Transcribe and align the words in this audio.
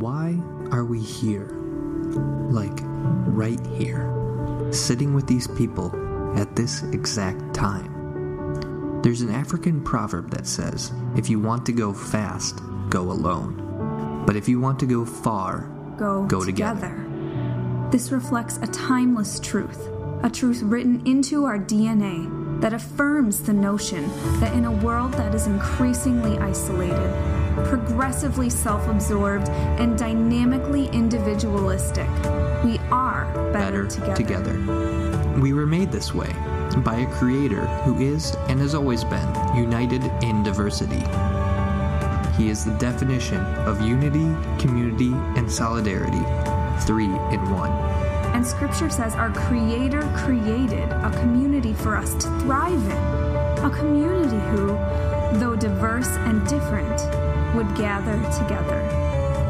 Why 0.00 0.40
are 0.70 0.84
we 0.84 1.00
here? 1.00 1.48
Like, 2.50 2.78
right 2.82 3.64
here, 3.66 4.08
sitting 4.70 5.14
with 5.14 5.26
these 5.26 5.46
people 5.48 5.90
at 6.38 6.54
this 6.56 6.82
exact 6.82 7.54
time. 7.54 9.00
There's 9.02 9.20
an 9.20 9.30
African 9.30 9.82
proverb 9.82 10.30
that 10.30 10.46
says, 10.46 10.92
if 11.16 11.28
you 11.28 11.40
want 11.40 11.66
to 11.66 11.72
go 11.72 11.92
fast, 11.92 12.60
go 12.88 13.10
alone. 13.10 14.24
But 14.26 14.36
if 14.36 14.48
you 14.48 14.60
want 14.60 14.78
to 14.80 14.86
go 14.86 15.04
far, 15.04 15.68
go, 15.98 16.24
Go 16.26 16.44
together. 16.44 16.88
together. 16.88 17.88
This 17.90 18.12
reflects 18.12 18.58
a 18.58 18.66
timeless 18.68 19.40
truth, 19.40 19.88
a 20.22 20.30
truth 20.30 20.62
written 20.62 21.04
into 21.06 21.44
our 21.44 21.58
DNA 21.58 22.41
that 22.62 22.72
affirms 22.72 23.42
the 23.42 23.52
notion 23.52 24.08
that 24.38 24.54
in 24.54 24.64
a 24.64 24.70
world 24.70 25.12
that 25.14 25.34
is 25.34 25.48
increasingly 25.48 26.38
isolated, 26.38 27.12
progressively 27.66 28.48
self 28.48 28.86
absorbed, 28.86 29.48
and 29.48 29.98
dynamically 29.98 30.86
individualistic, 30.90 32.08
we 32.62 32.78
are 32.92 33.24
better, 33.52 33.84
better 33.84 34.14
together. 34.14 34.14
together. 34.54 35.40
We 35.40 35.52
were 35.52 35.66
made 35.66 35.90
this 35.90 36.14
way 36.14 36.32
by 36.84 36.98
a 36.98 37.12
creator 37.14 37.66
who 37.84 38.00
is 38.00 38.36
and 38.48 38.60
has 38.60 38.76
always 38.76 39.02
been 39.02 39.56
united 39.56 40.04
in 40.22 40.44
diversity. 40.44 41.02
He 42.36 42.48
is 42.48 42.64
the 42.64 42.76
definition 42.78 43.40
of 43.66 43.80
unity, 43.82 44.34
community, 44.62 45.12
and 45.36 45.50
solidarity, 45.50 46.22
three 46.86 47.06
in 47.06 47.50
one. 47.50 47.91
And 48.32 48.46
scripture 48.46 48.90
says 48.90 49.14
our 49.14 49.30
Creator 49.30 50.02
created 50.16 50.88
a 50.90 51.10
community 51.20 51.74
for 51.74 51.96
us 51.96 52.14
to 52.14 52.28
thrive 52.40 52.72
in. 52.72 53.64
A 53.64 53.70
community 53.70 54.38
who, 54.50 54.68
though 55.38 55.54
diverse 55.54 56.08
and 56.08 56.46
different, 56.48 57.00
would 57.54 57.74
gather 57.76 58.16
together. 58.38 58.80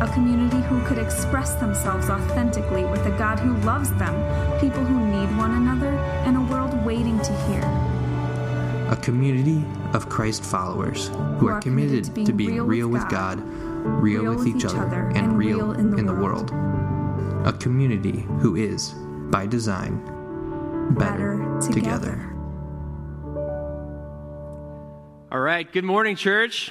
A 0.01 0.11
community 0.13 0.61
who 0.63 0.85
could 0.85 0.99
express 0.99 1.55
themselves 1.55 2.11
authentically 2.11 2.85
with 2.85 3.07
a 3.07 3.17
God 3.17 3.39
who 3.39 3.57
loves 3.59 3.93
them, 3.95 4.15
people 4.61 4.85
who 4.85 4.99
need 5.07 5.37
one 5.39 5.53
another, 5.53 5.91
and 6.27 6.37
a 6.37 6.41
world 6.41 6.75
waiting 6.85 7.19
to 7.21 7.33
hear. 7.47 7.63
A 8.91 8.97
community 8.97 9.65
of 9.95 10.09
Christ 10.09 10.43
followers 10.43 11.09
who 11.39 11.49
are 11.49 11.61
committed 11.61 12.05
to 12.27 12.33
being 12.33 12.61
real 12.61 12.89
with 12.89 13.09
God, 13.09 13.41
real 13.43 14.35
with 14.35 14.47
each 14.47 14.65
other, 14.65 15.13
and 15.15 15.39
real 15.39 15.73
in 15.73 16.05
the 16.05 16.13
world. 16.13 16.51
A 17.45 17.53
community 17.53 18.21
who 18.39 18.55
is, 18.55 18.95
by 19.29 19.47
design, 19.49 19.97
better 20.97 21.39
Better 21.39 21.73
together. 21.73 21.75
together. 21.75 22.29
All 25.33 25.41
right, 25.41 25.71
good 25.73 25.83
morning, 25.83 26.15
church. 26.15 26.71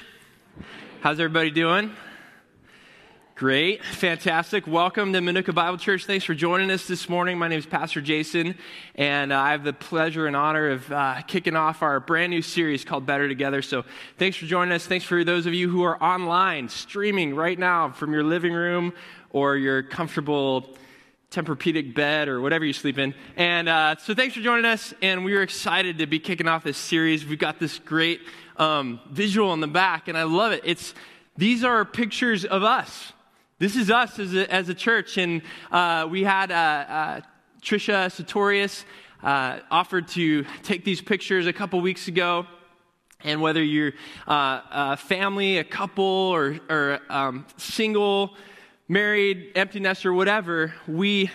How's 1.02 1.20
everybody 1.20 1.52
doing? 1.52 1.94
Great, 3.36 3.84
fantastic. 3.84 4.66
Welcome 4.66 5.12
to 5.12 5.20
Mokena 5.20 5.54
Bible 5.54 5.78
Church. 5.78 6.06
Thanks 6.06 6.24
for 6.24 6.36
joining 6.36 6.70
us 6.72 6.88
this 6.88 7.10
morning. 7.10 7.38
My 7.40 7.50
name 7.50 7.60
is 7.60 7.66
Pastor 7.66 8.00
Jason, 8.00 8.56
and 8.96 9.34
uh, 9.34 9.40
I 9.40 9.52
have 9.52 9.64
the 9.64 9.74
pleasure 9.74 10.28
and 10.28 10.36
honor 10.36 10.70
of 10.70 10.90
uh, 10.92 11.22
kicking 11.24 11.56
off 11.56 11.82
our 11.82 12.00
brand 12.00 12.30
new 12.30 12.44
series 12.44 12.86
called 12.86 13.06
Better 13.06 13.28
Together. 13.28 13.62
So, 13.64 13.84
thanks 14.18 14.38
for 14.38 14.46
joining 14.46 14.72
us. 14.74 14.86
Thanks 14.86 15.04
for 15.04 15.24
those 15.24 15.48
of 15.48 15.54
you 15.56 15.70
who 15.70 15.82
are 15.84 16.02
online, 16.02 16.70
streaming 16.70 17.36
right 17.36 17.58
now 17.60 17.90
from 17.90 18.14
your 18.14 18.24
living 18.24 18.54
room 18.54 18.94
or 19.34 19.58
your 19.58 19.84
comfortable 19.84 20.70
Tempur-Pedic 21.32 21.96
bed 21.96 22.28
or 22.28 22.42
whatever 22.42 22.66
you 22.66 22.74
sleep 22.74 22.98
in. 22.98 23.16
And 23.38 23.70
uh, 23.70 23.96
so 23.98 24.14
thanks 24.14 24.36
for 24.36 24.42
joining 24.42 24.66
us. 24.66 24.94
And 25.02 25.24
we 25.24 25.34
are 25.36 25.42
excited 25.42 26.00
to 26.00 26.06
be 26.06 26.20
kicking 26.20 26.48
off 26.48 26.64
this 26.64 26.78
series. 26.78 27.26
We've 27.26 27.40
got 27.40 27.58
this 27.58 27.80
great 27.80 28.20
um, 28.58 29.00
visual 29.10 29.50
on 29.50 29.62
the 29.62 29.68
back, 29.68 30.10
and 30.10 30.18
I 30.18 30.24
love 30.24 30.52
it. 30.52 30.62
It's 30.66 30.94
these 31.38 31.64
are 31.64 31.86
pictures 31.86 32.44
of 32.44 32.64
us. 32.64 33.14
This 33.60 33.76
is 33.76 33.90
us 33.90 34.20
as 34.20 34.34
a, 34.34 34.52
as 34.52 34.70
a 34.70 34.74
church, 34.74 35.18
and 35.18 35.42
uh, 35.72 36.08
we 36.10 36.24
had 36.24 36.52
uh, 36.52 36.56
uh, 36.56 37.22
Trisha 37.62 38.12
Sartorius 38.12 38.84
uh, 39.24 39.60
offered 39.70 40.08
to 40.10 40.46
take 40.64 40.84
these 40.84 41.00
pictures 41.00 41.48
a 41.48 41.54
couple 41.54 41.80
weeks 41.80 42.08
ago. 42.08 42.46
And 43.24 43.40
whether 43.40 43.64
you're 43.64 43.94
uh, 44.28 44.62
a 44.72 44.98
family, 44.98 45.60
a 45.60 45.64
couple, 45.64 46.04
or, 46.04 46.60
or 46.70 47.00
um, 47.08 47.46
single, 47.56 48.36
married, 48.92 49.54
empty 49.56 49.80
nester, 49.80 50.12
whatever, 50.12 50.74
we 50.86 51.32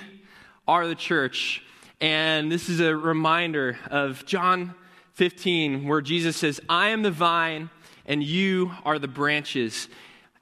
are 0.69 0.87
the 0.87 0.94
church. 0.94 1.62
And 2.03 2.53
this 2.53 2.69
is 2.69 2.81
a 2.81 2.94
reminder 2.94 3.78
of 3.91 4.27
John 4.27 4.75
15, 5.15 5.89
where 5.89 6.03
Jesus 6.03 6.37
says, 6.37 6.61
I 6.69 6.91
am 6.91 7.00
the 7.00 7.11
vine, 7.11 7.71
and 8.05 8.22
you 8.22 8.72
are 8.84 8.99
the 8.99 9.09
branches, 9.09 9.89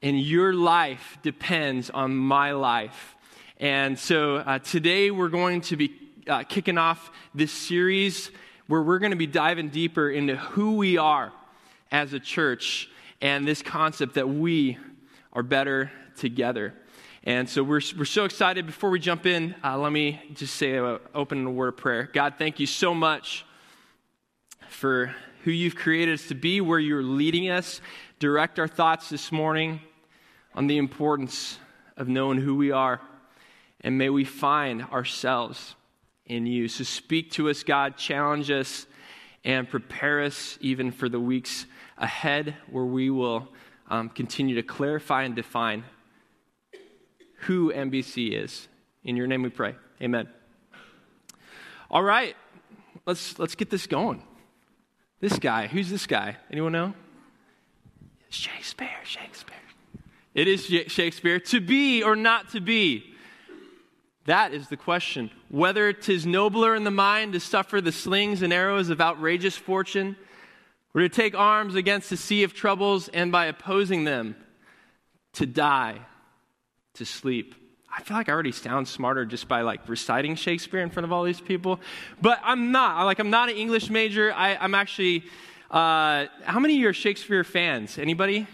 and 0.02 0.20
your 0.20 0.54
life 0.54 1.16
depends 1.22 1.88
on 1.88 2.16
my 2.16 2.50
life. 2.50 3.14
And 3.60 3.96
so 3.96 4.38
uh, 4.38 4.58
today 4.58 5.12
we're 5.12 5.28
going 5.28 5.60
to 5.60 5.76
be 5.76 5.94
uh, 6.26 6.42
kicking 6.42 6.78
off 6.78 7.12
this 7.32 7.52
series 7.52 8.32
where 8.66 8.82
we're 8.82 8.98
going 8.98 9.12
to 9.12 9.16
be 9.16 9.28
diving 9.28 9.68
deeper 9.68 10.10
into 10.10 10.34
who 10.34 10.74
we 10.78 10.98
are 10.98 11.32
as 11.92 12.12
a 12.12 12.18
church 12.18 12.90
and 13.20 13.46
this 13.46 13.62
concept 13.62 14.14
that 14.14 14.28
we 14.28 14.78
are 15.32 15.44
better 15.44 15.92
together. 16.16 16.74
And 17.26 17.48
so 17.48 17.62
we're, 17.62 17.80
we're 17.96 18.04
so 18.04 18.26
excited. 18.26 18.66
Before 18.66 18.90
we 18.90 19.00
jump 19.00 19.24
in, 19.24 19.54
uh, 19.64 19.78
let 19.78 19.92
me 19.92 20.20
just 20.34 20.56
say, 20.56 20.76
uh, 20.76 20.98
open 21.14 21.46
a 21.46 21.50
word 21.50 21.68
of 21.68 21.76
prayer. 21.78 22.10
God, 22.12 22.34
thank 22.36 22.60
you 22.60 22.66
so 22.66 22.94
much 22.94 23.46
for 24.68 25.14
who 25.42 25.50
you've 25.50 25.74
created 25.74 26.12
us 26.12 26.28
to 26.28 26.34
be, 26.34 26.60
where 26.60 26.78
you're 26.78 27.02
leading 27.02 27.48
us. 27.48 27.80
Direct 28.18 28.58
our 28.58 28.68
thoughts 28.68 29.08
this 29.08 29.32
morning 29.32 29.80
on 30.54 30.66
the 30.66 30.76
importance 30.76 31.58
of 31.96 32.08
knowing 32.08 32.42
who 32.42 32.56
we 32.56 32.72
are. 32.72 33.00
And 33.80 33.96
may 33.96 34.10
we 34.10 34.24
find 34.24 34.82
ourselves 34.82 35.76
in 36.26 36.44
you. 36.44 36.68
So 36.68 36.84
speak 36.84 37.30
to 37.32 37.48
us, 37.48 37.62
God, 37.62 37.96
challenge 37.96 38.50
us, 38.50 38.86
and 39.46 39.66
prepare 39.66 40.22
us 40.22 40.58
even 40.60 40.92
for 40.92 41.08
the 41.08 41.20
weeks 41.20 41.64
ahead 41.96 42.54
where 42.70 42.84
we 42.84 43.08
will 43.08 43.48
um, 43.88 44.10
continue 44.10 44.56
to 44.56 44.62
clarify 44.62 45.22
and 45.22 45.34
define 45.34 45.84
who 47.46 47.72
MBC 47.72 48.32
is. 48.32 48.68
In 49.02 49.16
your 49.16 49.26
name 49.26 49.42
we 49.42 49.50
pray. 49.50 49.74
Amen. 50.00 50.28
All 51.90 52.02
right, 52.02 52.34
let's, 53.06 53.38
let's 53.38 53.54
get 53.54 53.70
this 53.70 53.86
going. 53.86 54.22
This 55.20 55.38
guy, 55.38 55.66
who's 55.66 55.90
this 55.90 56.06
guy? 56.06 56.36
Anyone 56.50 56.72
know? 56.72 56.94
Shakespeare, 58.28 58.88
Shakespeare. 59.04 59.56
It 60.34 60.48
is 60.48 60.66
Shakespeare. 60.90 61.38
To 61.38 61.60
be 61.60 62.02
or 62.02 62.16
not 62.16 62.50
to 62.50 62.60
be? 62.60 63.14
That 64.26 64.52
is 64.52 64.68
the 64.68 64.76
question. 64.76 65.30
Whether 65.48 65.92
'tis 65.92 66.26
nobler 66.26 66.74
in 66.74 66.82
the 66.84 66.90
mind 66.90 67.34
to 67.34 67.40
suffer 67.40 67.80
the 67.80 67.92
slings 67.92 68.42
and 68.42 68.52
arrows 68.52 68.88
of 68.88 69.00
outrageous 69.00 69.56
fortune, 69.56 70.16
or 70.94 71.02
to 71.02 71.08
take 71.08 71.34
arms 71.36 71.74
against 71.74 72.10
the 72.10 72.16
sea 72.16 72.42
of 72.42 72.54
troubles 72.54 73.08
and 73.08 73.30
by 73.30 73.46
opposing 73.46 74.04
them, 74.04 74.34
to 75.34 75.46
die, 75.46 76.00
to 76.94 77.04
sleep. 77.04 77.54
I 77.96 78.02
feel 78.02 78.16
like 78.16 78.28
I 78.28 78.32
already 78.32 78.52
sound 78.52 78.88
smarter 78.88 79.24
just 79.24 79.46
by 79.46 79.60
like 79.60 79.88
reciting 79.88 80.34
Shakespeare 80.34 80.80
in 80.80 80.90
front 80.90 81.04
of 81.04 81.12
all 81.12 81.22
these 81.22 81.40
people, 81.40 81.80
but 82.20 82.40
I'm 82.42 82.72
not. 82.72 83.04
Like 83.04 83.20
I'm 83.20 83.30
not 83.30 83.50
an 83.50 83.56
English 83.56 83.90
major. 83.90 84.32
I, 84.32 84.56
I'm 84.56 84.74
actually. 84.74 85.24
Uh, 85.70 86.26
how 86.42 86.60
many 86.60 86.74
of 86.74 86.80
you 86.80 86.88
are 86.88 86.92
Shakespeare 86.92 87.44
fans? 87.44 87.98
Anybody? 87.98 88.46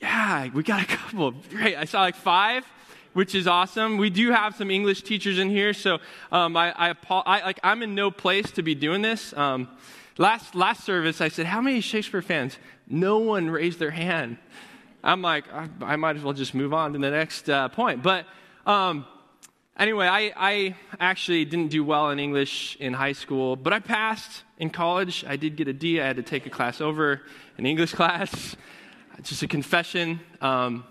Yeah, 0.00 0.48
we 0.54 0.62
got 0.62 0.82
a 0.82 0.86
couple. 0.86 1.32
Great. 1.50 1.76
I 1.76 1.84
saw 1.84 2.00
like 2.00 2.14
five, 2.14 2.64
which 3.12 3.34
is 3.34 3.46
awesome. 3.46 3.98
We 3.98 4.08
do 4.08 4.30
have 4.30 4.56
some 4.56 4.70
English 4.70 5.02
teachers 5.02 5.38
in 5.38 5.50
here, 5.50 5.74
so 5.74 5.98
um, 6.32 6.56
I, 6.56 6.90
I, 6.90 6.94
I 7.10 7.42
like 7.42 7.60
I'm 7.62 7.82
in 7.82 7.94
no 7.94 8.10
place 8.10 8.50
to 8.52 8.62
be 8.62 8.74
doing 8.74 9.02
this. 9.02 9.34
Um, 9.34 9.68
last 10.16 10.54
last 10.54 10.84
service, 10.84 11.20
I 11.20 11.28
said, 11.28 11.46
"How 11.46 11.60
many 11.60 11.80
Shakespeare 11.82 12.22
fans?" 12.22 12.58
No 12.86 13.18
one 13.18 13.50
raised 13.50 13.78
their 13.78 13.90
hand. 13.92 14.38
I'm 15.02 15.22
like, 15.22 15.44
I, 15.52 15.68
I 15.82 15.96
might 15.96 16.16
as 16.16 16.22
well 16.22 16.34
just 16.34 16.54
move 16.54 16.74
on 16.74 16.92
to 16.92 16.98
the 16.98 17.10
next 17.10 17.48
uh, 17.48 17.68
point. 17.68 18.02
But 18.02 18.26
um, 18.66 19.06
anyway, 19.78 20.06
I, 20.06 20.32
I 20.36 20.76
actually 20.98 21.44
didn't 21.44 21.68
do 21.68 21.82
well 21.82 22.10
in 22.10 22.18
English 22.18 22.76
in 22.80 22.92
high 22.92 23.12
school, 23.12 23.56
but 23.56 23.72
I 23.72 23.78
passed 23.78 24.42
in 24.58 24.70
college. 24.70 25.24
I 25.26 25.36
did 25.36 25.56
get 25.56 25.68
a 25.68 25.72
D. 25.72 26.00
I 26.00 26.06
had 26.06 26.16
to 26.16 26.22
take 26.22 26.46
a 26.46 26.50
class 26.50 26.80
over, 26.80 27.22
an 27.56 27.66
English 27.66 27.92
class. 28.00 28.56
Just 29.22 29.42
a 29.42 29.48
confession. 29.48 30.20
Um, 30.40 30.84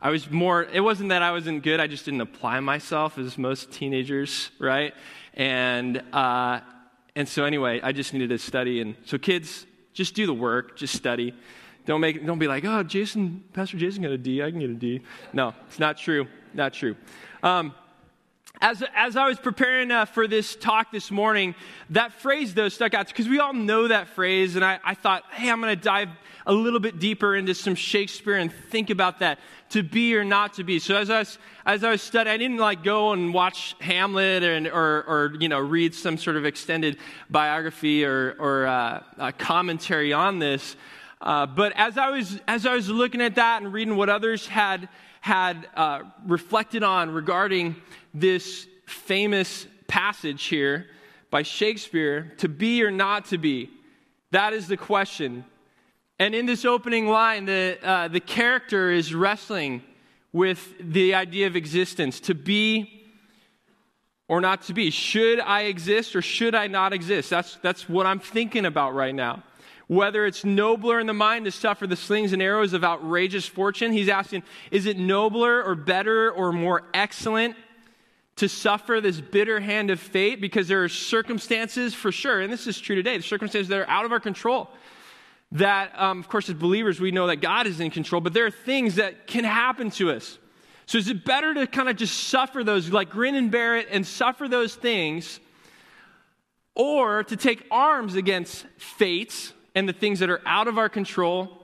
I 0.00 0.10
was 0.10 0.28
more, 0.30 0.64
it 0.64 0.80
wasn't 0.80 1.10
that 1.10 1.22
I 1.22 1.30
wasn't 1.30 1.62
good, 1.62 1.78
I 1.78 1.86
just 1.86 2.04
didn't 2.04 2.22
apply 2.22 2.58
myself 2.58 3.18
as 3.18 3.38
most 3.38 3.70
teenagers, 3.70 4.50
right? 4.58 4.94
And, 5.34 6.02
uh, 6.12 6.60
and 7.14 7.28
so 7.28 7.44
anyway, 7.44 7.80
I 7.80 7.92
just 7.92 8.12
needed 8.12 8.30
to 8.30 8.38
study. 8.38 8.80
And 8.80 8.96
so 9.04 9.16
kids, 9.16 9.64
just 9.92 10.16
do 10.16 10.26
the 10.26 10.34
work, 10.34 10.76
just 10.76 10.94
study. 10.96 11.34
Don't 11.84 12.00
make, 12.00 12.24
don't 12.24 12.38
be 12.38 12.46
like, 12.46 12.64
oh, 12.64 12.82
Jason, 12.82 13.42
Pastor 13.52 13.76
Jason 13.76 14.02
got 14.02 14.12
a 14.12 14.18
D, 14.18 14.42
I 14.42 14.50
can 14.50 14.60
get 14.60 14.70
a 14.70 14.74
D. 14.74 15.00
No, 15.32 15.54
it's 15.66 15.78
not 15.78 15.98
true, 15.98 16.26
not 16.54 16.72
true. 16.72 16.96
Um, 17.42 17.74
as, 18.60 18.84
as 18.94 19.16
I 19.16 19.26
was 19.26 19.40
preparing 19.40 19.90
uh, 19.90 20.04
for 20.04 20.28
this 20.28 20.54
talk 20.54 20.92
this 20.92 21.10
morning, 21.10 21.56
that 21.90 22.12
phrase, 22.12 22.54
though, 22.54 22.68
stuck 22.68 22.94
out 22.94 23.08
because 23.08 23.28
we 23.28 23.40
all 23.40 23.52
know 23.52 23.88
that 23.88 24.06
phrase. 24.08 24.54
And 24.54 24.64
I, 24.64 24.78
I 24.84 24.94
thought, 24.94 25.24
hey, 25.32 25.50
I'm 25.50 25.60
going 25.60 25.76
to 25.76 25.82
dive 25.82 26.10
a 26.46 26.52
little 26.52 26.78
bit 26.78 27.00
deeper 27.00 27.34
into 27.34 27.54
some 27.54 27.74
Shakespeare 27.74 28.36
and 28.36 28.52
think 28.52 28.90
about 28.90 29.18
that 29.18 29.40
to 29.70 29.82
be 29.82 30.14
or 30.14 30.22
not 30.22 30.54
to 30.54 30.64
be. 30.64 30.78
So 30.78 30.96
as 30.96 31.10
I 31.10 31.20
was, 31.20 31.38
as 31.66 31.82
I 31.82 31.90
was 31.90 32.02
studying, 32.02 32.34
I 32.34 32.36
didn't 32.36 32.58
like 32.58 32.84
go 32.84 33.12
and 33.12 33.34
watch 33.34 33.74
Hamlet 33.80 34.44
and, 34.44 34.68
or, 34.68 35.04
or 35.08 35.34
you 35.40 35.48
know, 35.48 35.58
read 35.58 35.92
some 35.92 36.16
sort 36.16 36.36
of 36.36 36.44
extended 36.44 36.98
biography 37.30 38.04
or, 38.04 38.36
or 38.38 38.66
uh, 38.66 39.32
commentary 39.38 40.12
on 40.12 40.38
this. 40.38 40.76
Uh, 41.22 41.46
but 41.46 41.72
as 41.76 41.96
I, 41.96 42.10
was, 42.10 42.40
as 42.48 42.66
I 42.66 42.74
was 42.74 42.88
looking 42.88 43.20
at 43.20 43.36
that 43.36 43.62
and 43.62 43.72
reading 43.72 43.94
what 43.96 44.08
others 44.08 44.48
had, 44.48 44.88
had 45.20 45.68
uh, 45.76 46.00
reflected 46.26 46.82
on 46.82 47.12
regarding 47.12 47.76
this 48.12 48.66
famous 48.86 49.68
passage 49.86 50.44
here 50.44 50.88
by 51.30 51.42
Shakespeare 51.42 52.32
to 52.38 52.48
be 52.48 52.82
or 52.82 52.90
not 52.90 53.26
to 53.26 53.38
be? 53.38 53.70
That 54.32 54.52
is 54.52 54.66
the 54.66 54.76
question. 54.76 55.44
And 56.18 56.34
in 56.34 56.46
this 56.46 56.64
opening 56.64 57.06
line, 57.06 57.44
the, 57.44 57.78
uh, 57.82 58.08
the 58.08 58.20
character 58.20 58.90
is 58.90 59.14
wrestling 59.14 59.82
with 60.32 60.74
the 60.80 61.14
idea 61.14 61.46
of 61.46 61.54
existence 61.54 62.18
to 62.20 62.34
be 62.34 63.04
or 64.26 64.40
not 64.40 64.62
to 64.62 64.72
be. 64.72 64.90
Should 64.90 65.38
I 65.40 65.62
exist 65.62 66.16
or 66.16 66.22
should 66.22 66.54
I 66.54 66.66
not 66.66 66.92
exist? 66.92 67.30
That's, 67.30 67.56
that's 67.56 67.88
what 67.88 68.06
I'm 68.06 68.18
thinking 68.18 68.64
about 68.64 68.94
right 68.94 69.14
now. 69.14 69.44
Whether 69.88 70.26
it's 70.26 70.44
nobler 70.44 71.00
in 71.00 71.06
the 71.06 71.12
mind 71.12 71.44
to 71.46 71.50
suffer 71.50 71.86
the 71.86 71.96
slings 71.96 72.32
and 72.32 72.40
arrows 72.40 72.72
of 72.72 72.84
outrageous 72.84 73.46
fortune, 73.46 73.92
he's 73.92 74.08
asking, 74.08 74.42
is 74.70 74.86
it 74.86 74.98
nobler 74.98 75.62
or 75.62 75.74
better 75.74 76.30
or 76.30 76.52
more 76.52 76.84
excellent 76.94 77.56
to 78.36 78.48
suffer 78.48 79.00
this 79.00 79.20
bitter 79.20 79.60
hand 79.60 79.90
of 79.90 80.00
fate 80.00 80.40
because 80.40 80.68
there 80.68 80.82
are 80.82 80.88
circumstances 80.88 81.94
for 81.94 82.10
sure, 82.10 82.40
and 82.40 82.52
this 82.52 82.66
is 82.66 82.80
true 82.80 82.96
today, 82.96 83.16
the 83.16 83.22
circumstances 83.22 83.68
that 83.68 83.78
are 83.78 83.88
out 83.88 84.04
of 84.04 84.12
our 84.12 84.20
control. 84.20 84.70
That, 85.52 85.92
um, 86.00 86.18
of 86.18 86.28
course, 86.28 86.48
as 86.48 86.54
believers, 86.54 86.98
we 86.98 87.10
know 87.10 87.26
that 87.26 87.36
God 87.36 87.66
is 87.66 87.78
in 87.78 87.90
control, 87.90 88.22
but 88.22 88.32
there 88.32 88.46
are 88.46 88.50
things 88.50 88.94
that 88.94 89.26
can 89.26 89.44
happen 89.44 89.90
to 89.92 90.10
us. 90.10 90.38
So 90.86 90.96
is 90.96 91.08
it 91.08 91.24
better 91.24 91.52
to 91.54 91.66
kind 91.66 91.88
of 91.88 91.96
just 91.96 92.28
suffer 92.28 92.64
those, 92.64 92.90
like 92.90 93.10
grin 93.10 93.34
and 93.34 93.50
bear 93.50 93.76
it 93.76 93.88
and 93.90 94.06
suffer 94.06 94.48
those 94.48 94.74
things, 94.74 95.40
or 96.74 97.22
to 97.24 97.36
take 97.36 97.66
arms 97.70 98.14
against 98.14 98.66
fates 98.78 99.52
and 99.74 99.88
the 99.88 99.92
things 99.92 100.18
that 100.20 100.30
are 100.30 100.42
out 100.46 100.68
of 100.68 100.78
our 100.78 100.88
control? 100.88 101.58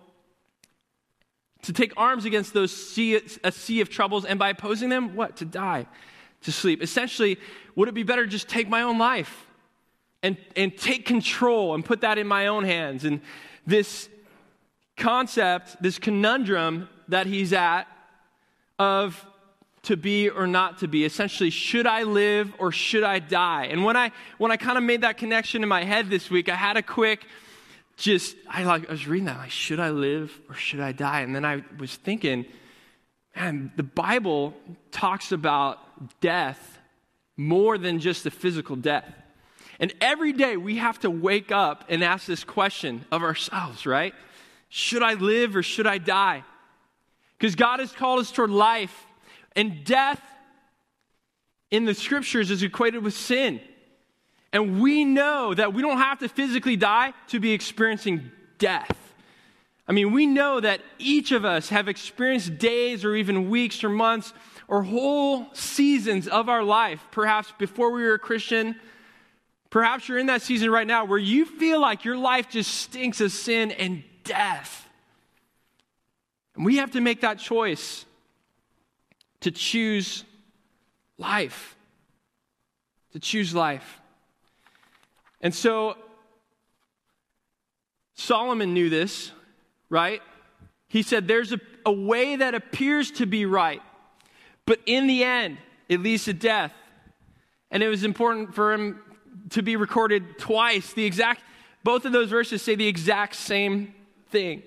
To 1.62 1.72
take 1.72 1.92
arms 1.96 2.24
against 2.24 2.54
those 2.54 2.74
sea, 2.74 3.20
a 3.42 3.52
sea 3.52 3.80
of 3.80 3.88
troubles, 3.88 4.24
and 4.24 4.38
by 4.38 4.50
opposing 4.50 4.88
them, 4.88 5.16
what? 5.16 5.36
To 5.36 5.44
die 5.44 5.86
to 6.42 6.52
sleep. 6.52 6.82
Essentially, 6.82 7.38
would 7.74 7.88
it 7.88 7.94
be 7.94 8.02
better 8.02 8.26
just 8.26 8.48
take 8.48 8.68
my 8.68 8.82
own 8.82 8.98
life 8.98 9.46
and, 10.22 10.36
and 10.56 10.76
take 10.76 11.04
control 11.04 11.74
and 11.74 11.84
put 11.84 12.02
that 12.02 12.18
in 12.18 12.26
my 12.26 12.46
own 12.46 12.64
hands? 12.64 13.04
And 13.04 13.20
this 13.66 14.08
concept, 14.96 15.80
this 15.82 15.98
conundrum 15.98 16.88
that 17.08 17.26
he's 17.26 17.52
at 17.52 17.84
of 18.78 19.24
to 19.82 19.96
be 19.96 20.28
or 20.28 20.46
not 20.46 20.78
to 20.78 20.88
be 20.88 21.04
essentially 21.04 21.50
should 21.50 21.86
i 21.86 22.02
live 22.02 22.52
or 22.58 22.70
should 22.70 23.04
i 23.04 23.18
die 23.18 23.64
and 23.66 23.84
when 23.84 23.96
i 23.96 24.10
when 24.36 24.50
i 24.50 24.56
kind 24.56 24.76
of 24.76 24.84
made 24.84 25.00
that 25.02 25.16
connection 25.16 25.62
in 25.62 25.68
my 25.68 25.84
head 25.84 26.10
this 26.10 26.30
week 26.30 26.48
i 26.48 26.54
had 26.54 26.76
a 26.76 26.82
quick 26.82 27.24
just 27.98 28.36
i 28.48 28.64
like 28.64 28.88
i 28.88 28.92
was 28.92 29.06
reading 29.06 29.26
that 29.26 29.38
like 29.38 29.50
should 29.50 29.80
i 29.80 29.90
live 29.90 30.32
or 30.48 30.54
should 30.54 30.80
i 30.80 30.92
die 30.92 31.20
and 31.20 31.34
then 31.34 31.44
i 31.44 31.62
was 31.78 31.94
thinking 31.94 32.46
man 33.36 33.70
the 33.76 33.82
bible 33.82 34.54
talks 34.90 35.32
about 35.32 35.78
death 36.20 36.78
more 37.38 37.78
than 37.78 38.00
just 38.00 38.24
the 38.24 38.30
physical 38.30 38.76
death. 38.76 39.06
And 39.80 39.94
every 40.00 40.32
day 40.32 40.56
we 40.56 40.76
have 40.76 40.98
to 41.00 41.08
wake 41.08 41.52
up 41.52 41.84
and 41.88 42.02
ask 42.02 42.26
this 42.26 42.44
question 42.44 43.06
of 43.12 43.22
ourselves, 43.22 43.86
right? 43.86 44.12
Should 44.68 45.04
I 45.04 45.14
live 45.14 45.56
or 45.56 45.62
should 45.62 45.86
I 45.86 45.98
die? 45.98 46.44
Because 47.38 47.54
God 47.54 47.78
has 47.78 47.92
called 47.92 48.18
us 48.18 48.32
toward 48.32 48.50
life, 48.50 49.06
and 49.54 49.84
death 49.84 50.20
in 51.70 51.84
the 51.84 51.94
scriptures 51.94 52.50
is 52.50 52.64
equated 52.64 53.04
with 53.04 53.14
sin. 53.14 53.60
And 54.52 54.80
we 54.80 55.04
know 55.04 55.52
that 55.52 55.74
we 55.74 55.82
don't 55.82 55.98
have 55.98 56.20
to 56.20 56.28
physically 56.28 56.76
die 56.76 57.12
to 57.28 57.40
be 57.40 57.52
experiencing 57.52 58.30
death. 58.58 58.96
I 59.86 59.92
mean, 59.92 60.12
we 60.12 60.26
know 60.26 60.60
that 60.60 60.80
each 60.98 61.32
of 61.32 61.44
us 61.44 61.70
have 61.70 61.88
experienced 61.88 62.58
days 62.58 63.04
or 63.04 63.14
even 63.14 63.48
weeks 63.48 63.82
or 63.82 63.88
months 63.88 64.32
or 64.66 64.82
whole 64.82 65.46
seasons 65.54 66.28
of 66.28 66.48
our 66.48 66.62
life, 66.62 67.02
perhaps 67.10 67.52
before 67.58 67.90
we 67.90 68.02
were 68.02 68.14
a 68.14 68.18
Christian. 68.18 68.76
Perhaps 69.70 70.08
you're 70.08 70.18
in 70.18 70.26
that 70.26 70.42
season 70.42 70.70
right 70.70 70.86
now 70.86 71.04
where 71.04 71.18
you 71.18 71.46
feel 71.46 71.80
like 71.80 72.04
your 72.04 72.16
life 72.16 72.50
just 72.50 72.74
stinks 72.74 73.20
of 73.20 73.32
sin 73.32 73.70
and 73.70 74.02
death. 74.24 74.88
And 76.54 76.64
we 76.64 76.76
have 76.76 76.90
to 76.92 77.00
make 77.00 77.22
that 77.22 77.38
choice 77.38 78.04
to 79.40 79.50
choose 79.50 80.24
life. 81.16 81.76
To 83.12 83.20
choose 83.20 83.54
life. 83.54 84.00
And 85.40 85.54
so, 85.54 85.96
Solomon 88.14 88.74
knew 88.74 88.90
this, 88.90 89.30
right? 89.88 90.20
He 90.88 91.02
said, 91.02 91.28
There's 91.28 91.52
a, 91.52 91.60
a 91.86 91.92
way 91.92 92.36
that 92.36 92.54
appears 92.54 93.10
to 93.12 93.26
be 93.26 93.46
right, 93.46 93.82
but 94.66 94.80
in 94.86 95.06
the 95.06 95.24
end, 95.24 95.58
it 95.88 96.02
leads 96.02 96.24
to 96.24 96.32
death. 96.32 96.72
And 97.70 97.82
it 97.82 97.88
was 97.88 98.04
important 98.04 98.54
for 98.54 98.72
him 98.72 99.00
to 99.50 99.62
be 99.62 99.76
recorded 99.76 100.38
twice. 100.38 100.92
The 100.92 101.04
exact, 101.04 101.42
both 101.84 102.04
of 102.04 102.12
those 102.12 102.30
verses 102.30 102.62
say 102.62 102.74
the 102.74 102.86
exact 102.86 103.34
same 103.34 103.94
thing. 104.30 104.62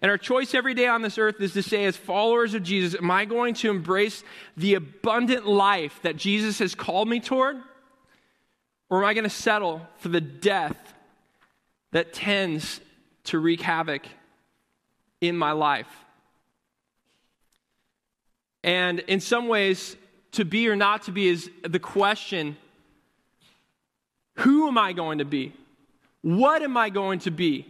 And 0.00 0.10
our 0.10 0.18
choice 0.18 0.54
every 0.54 0.74
day 0.74 0.86
on 0.86 1.02
this 1.02 1.18
earth 1.18 1.40
is 1.40 1.52
to 1.54 1.62
say, 1.62 1.84
as 1.84 1.96
followers 1.96 2.54
of 2.54 2.62
Jesus, 2.62 2.98
am 3.00 3.10
I 3.10 3.24
going 3.24 3.54
to 3.54 3.70
embrace 3.70 4.22
the 4.56 4.74
abundant 4.74 5.46
life 5.46 5.98
that 6.02 6.16
Jesus 6.16 6.60
has 6.60 6.74
called 6.74 7.08
me 7.08 7.18
toward? 7.18 7.56
Or 8.90 9.02
am 9.02 9.04
I 9.04 9.14
going 9.14 9.24
to 9.24 9.30
settle 9.30 9.86
for 9.98 10.08
the 10.08 10.20
death 10.20 10.94
that 11.92 12.12
tends 12.12 12.80
to 13.24 13.38
wreak 13.38 13.60
havoc 13.60 14.06
in 15.20 15.36
my 15.36 15.52
life? 15.52 15.88
And 18.64 19.00
in 19.00 19.20
some 19.20 19.48
ways, 19.48 19.96
to 20.32 20.44
be 20.44 20.68
or 20.68 20.76
not 20.76 21.02
to 21.04 21.12
be 21.12 21.28
is 21.28 21.50
the 21.62 21.78
question 21.78 22.56
who 24.36 24.68
am 24.68 24.78
I 24.78 24.92
going 24.92 25.18
to 25.18 25.24
be? 25.24 25.52
What 26.22 26.62
am 26.62 26.76
I 26.76 26.90
going 26.90 27.18
to 27.20 27.30
be? 27.30 27.66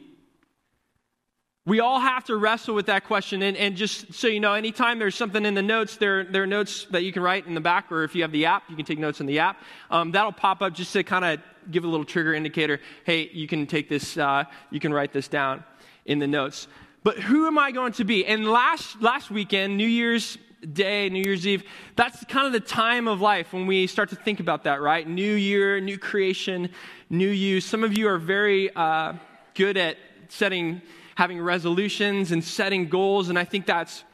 We 1.69 1.81
all 1.81 2.01
have 2.01 2.25
to 2.25 2.37
wrestle 2.37 2.75
with 2.75 2.87
that 2.87 3.05
question. 3.05 3.43
And, 3.43 3.55
and, 3.55 3.77
just 3.77 4.15
so 4.15 4.27
you 4.27 4.41
know, 4.41 4.55
anytime 4.55 4.99
there's 4.99 5.15
something 5.15 5.45
in 5.45 5.53
the 5.53 5.61
notes, 5.61 5.99
there, 5.99 6.25
there 6.25 6.45
are 6.45 6.47
notes 6.47 6.87
that 6.93 7.03
you 7.03 7.13
can 7.13 7.23
write 7.23 7.47
in 7.47 7.53
the 7.53 7.61
back, 7.61 7.93
or 7.93 8.05
if 8.05 8.15
you 8.15 8.23
have 8.23 8.33
the 8.33 8.47
app, 8.47 8.63
you 8.71 8.75
can 8.75 8.87
take 8.87 8.99
notes 8.99 9.21
in 9.21 9.27
the 9.27 9.39
app. 9.39 9.61
Um, 9.91 10.11
that'll 10.13 10.33
pop 10.33 10.63
up 10.63 10.73
just 10.73 10.95
to 10.95 11.03
kind 11.03 11.27
of 11.27 11.41
give 11.71 11.85
a 11.85 11.87
little 11.87 12.07
trigger 12.07 12.33
indicator 12.33 12.81
hey, 13.05 13.29
you 13.35 13.47
can 13.47 13.67
take 13.67 13.87
this, 13.87 14.17
uh, 14.17 14.45
you 14.71 14.81
can 14.81 14.95
write 14.95 15.13
this 15.13 15.29
down 15.29 15.63
in 16.07 16.19
the 16.19 16.27
notes. 16.27 16.69
But 17.05 17.19
who 17.19 17.47
am 17.47 17.59
I 17.59 17.71
going 17.71 17.93
to 17.93 18.05
be? 18.05 18.25
And 18.25 18.49
last, 18.49 19.03
last 19.03 19.31
weekend, 19.31 19.77
New 19.77 19.87
Year's 19.87 20.39
Day, 20.73 21.11
New 21.11 21.23
Year's 21.23 21.47
Eve, 21.47 21.65
that's 21.97 22.25
kind 22.25 22.47
of 22.47 22.55
the 22.55 22.67
time 22.67 23.09
of 23.09 23.21
life 23.21 23.53
when 23.53 23.67
we 23.67 23.87
start 23.87 24.09
to 24.09 24.17
think 24.17 24.41
about 24.41 24.65
that, 24.65 24.81
right? 24.81 25.07
New 25.07 25.35
year, 25.35 25.81
new 25.81 25.99
creation, 25.99 26.71
new 27.11 27.29
you. 27.29 27.61
Some 27.61 27.85
of 27.85 27.97
you 27.97 28.09
are 28.09 28.17
very 28.17 28.75
uh, 28.75 29.13
good 29.53 29.77
at 29.77 29.99
setting, 30.29 30.81
having 31.19 31.43
resolutions 31.43 32.31
and 32.31 32.45
setting 32.45 32.89
goals, 32.89 33.29
and 33.29 33.37
I 33.37 33.45
think 33.45 33.67
that's 33.67 34.05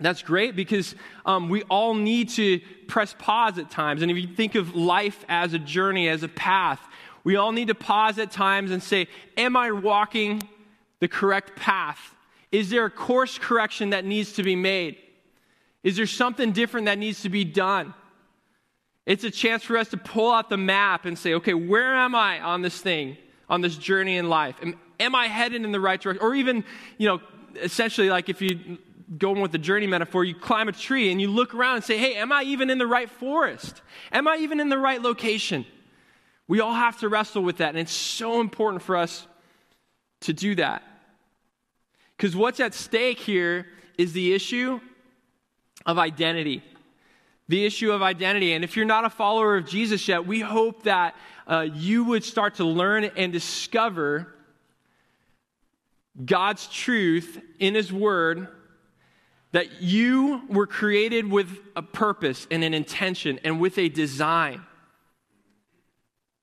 that's 0.00 0.22
great 0.22 0.56
because 0.56 0.96
um, 1.24 1.48
we 1.48 1.62
all 1.70 1.94
need 1.94 2.30
to 2.30 2.58
press 2.88 3.14
pause 3.16 3.58
at 3.58 3.70
times. 3.70 4.02
And 4.02 4.10
if 4.10 4.16
you 4.18 4.26
think 4.26 4.56
of 4.56 4.74
life 4.74 5.24
as 5.28 5.54
a 5.54 5.58
journey, 5.60 6.08
as 6.08 6.24
a 6.24 6.28
path, 6.28 6.80
we 7.22 7.36
all 7.36 7.52
need 7.52 7.68
to 7.68 7.76
pause 7.76 8.18
at 8.18 8.32
times 8.32 8.72
and 8.72 8.82
say, 8.82 9.06
Am 9.36 9.56
I 9.56 9.70
walking 9.70 10.42
the 10.98 11.06
correct 11.06 11.54
path? 11.54 12.00
Is 12.50 12.70
there 12.70 12.86
a 12.86 12.90
course 12.90 13.38
correction 13.38 13.90
that 13.90 14.04
needs 14.04 14.32
to 14.32 14.42
be 14.42 14.56
made? 14.56 14.98
Is 15.84 15.94
there 15.94 16.08
something 16.08 16.50
different 16.50 16.86
that 16.86 16.98
needs 16.98 17.22
to 17.22 17.28
be 17.28 17.44
done? 17.44 17.94
It's 19.06 19.22
a 19.22 19.30
chance 19.30 19.62
for 19.62 19.78
us 19.78 19.90
to 19.90 19.96
pull 19.96 20.32
out 20.32 20.50
the 20.50 20.56
map 20.56 21.04
and 21.04 21.16
say, 21.16 21.34
okay, 21.34 21.54
where 21.54 21.94
am 21.94 22.16
I 22.16 22.40
on 22.40 22.62
this 22.62 22.80
thing, 22.80 23.16
on 23.48 23.60
this 23.60 23.76
journey 23.76 24.16
in 24.16 24.28
life? 24.28 24.56
Am, 24.60 24.74
am 24.98 25.14
I 25.14 25.26
headed 25.26 25.64
in 25.64 25.72
the 25.72 25.80
right 25.80 26.00
direction? 26.00 26.22
Or 26.22 26.34
even, 26.34 26.64
you 26.98 27.08
know, 27.08 27.20
essentially, 27.56 28.10
like 28.10 28.28
if 28.28 28.40
you 28.40 28.78
go 29.18 29.32
with 29.32 29.52
the 29.52 29.58
journey 29.58 29.86
metaphor, 29.86 30.24
you 30.24 30.34
climb 30.34 30.68
a 30.68 30.72
tree 30.72 31.12
and 31.12 31.20
you 31.20 31.28
look 31.28 31.54
around 31.54 31.76
and 31.76 31.84
say, 31.84 31.96
hey, 31.96 32.14
am 32.16 32.32
I 32.32 32.42
even 32.42 32.70
in 32.70 32.78
the 32.78 32.86
right 32.86 33.08
forest? 33.08 33.82
Am 34.10 34.26
I 34.26 34.36
even 34.38 34.58
in 34.60 34.68
the 34.68 34.78
right 34.78 35.00
location? 35.00 35.64
We 36.48 36.60
all 36.60 36.74
have 36.74 36.98
to 37.00 37.08
wrestle 37.08 37.42
with 37.42 37.58
that, 37.58 37.70
and 37.70 37.78
it's 37.78 37.92
so 37.92 38.40
important 38.40 38.82
for 38.82 38.96
us 38.96 39.26
to 40.20 40.32
do 40.32 40.54
that. 40.56 40.82
Because 42.16 42.34
what's 42.34 42.60
at 42.60 42.72
stake 42.74 43.18
here 43.18 43.66
is 43.98 44.12
the 44.12 44.32
issue 44.32 44.80
of 45.84 45.98
identity. 45.98 46.62
the 47.48 47.64
issue 47.64 47.92
of 47.92 48.02
identity. 48.02 48.52
And 48.52 48.64
if 48.64 48.76
you're 48.76 48.86
not 48.86 49.04
a 49.04 49.10
follower 49.10 49.56
of 49.56 49.66
Jesus 49.66 50.08
yet, 50.08 50.26
we 50.26 50.40
hope 50.40 50.82
that 50.84 51.14
uh, 51.46 51.66
you 51.72 52.04
would 52.04 52.24
start 52.24 52.56
to 52.56 52.64
learn 52.64 53.04
and 53.04 53.32
discover 53.32 54.34
God's 56.24 56.66
truth 56.68 57.40
in 57.58 57.74
His 57.74 57.92
Word 57.92 58.48
that 59.52 59.80
you 59.80 60.42
were 60.48 60.66
created 60.66 61.30
with 61.30 61.48
a 61.74 61.82
purpose 61.82 62.46
and 62.50 62.62
an 62.64 62.74
intention 62.74 63.40
and 63.44 63.60
with 63.60 63.78
a 63.78 63.88
design. 63.88 64.62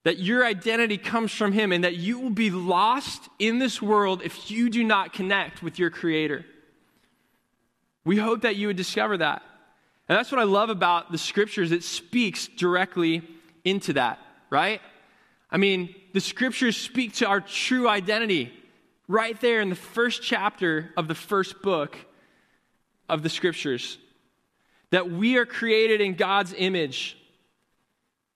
That 0.03 0.19
your 0.19 0.45
identity 0.45 0.97
comes 0.97 1.31
from 1.31 1.51
Him 1.51 1.71
and 1.71 1.83
that 1.83 1.95
you 1.95 2.19
will 2.19 2.29
be 2.29 2.49
lost 2.49 3.29
in 3.39 3.59
this 3.59 3.81
world 3.81 4.21
if 4.23 4.51
you 4.51 4.69
do 4.69 4.83
not 4.83 5.13
connect 5.13 5.63
with 5.63 5.79
your 5.79 5.89
Creator. 5.89 6.45
We 8.03 8.17
hope 8.17 8.41
that 8.41 8.55
you 8.55 8.67
would 8.67 8.77
discover 8.77 9.17
that. 9.17 9.41
And 10.09 10.17
that's 10.17 10.31
what 10.31 10.41
I 10.41 10.43
love 10.43 10.69
about 10.69 11.11
the 11.11 11.17
scriptures. 11.17 11.71
It 11.71 11.83
speaks 11.83 12.47
directly 12.47 13.21
into 13.63 13.93
that, 13.93 14.19
right? 14.49 14.81
I 15.49 15.57
mean, 15.57 15.95
the 16.13 16.19
scriptures 16.19 16.75
speak 16.75 17.13
to 17.15 17.27
our 17.27 17.39
true 17.39 17.87
identity 17.87 18.51
right 19.13 19.39
there 19.41 19.61
in 19.61 19.69
the 19.69 19.75
first 19.75 20.23
chapter 20.23 20.91
of 20.97 21.07
the 21.07 21.13
first 21.13 21.61
book 21.61 21.95
of 23.07 23.21
the 23.21 23.29
scriptures. 23.29 23.99
That 24.89 25.11
we 25.11 25.37
are 25.37 25.45
created 25.45 26.01
in 26.01 26.15
God's 26.15 26.53
image 26.57 27.15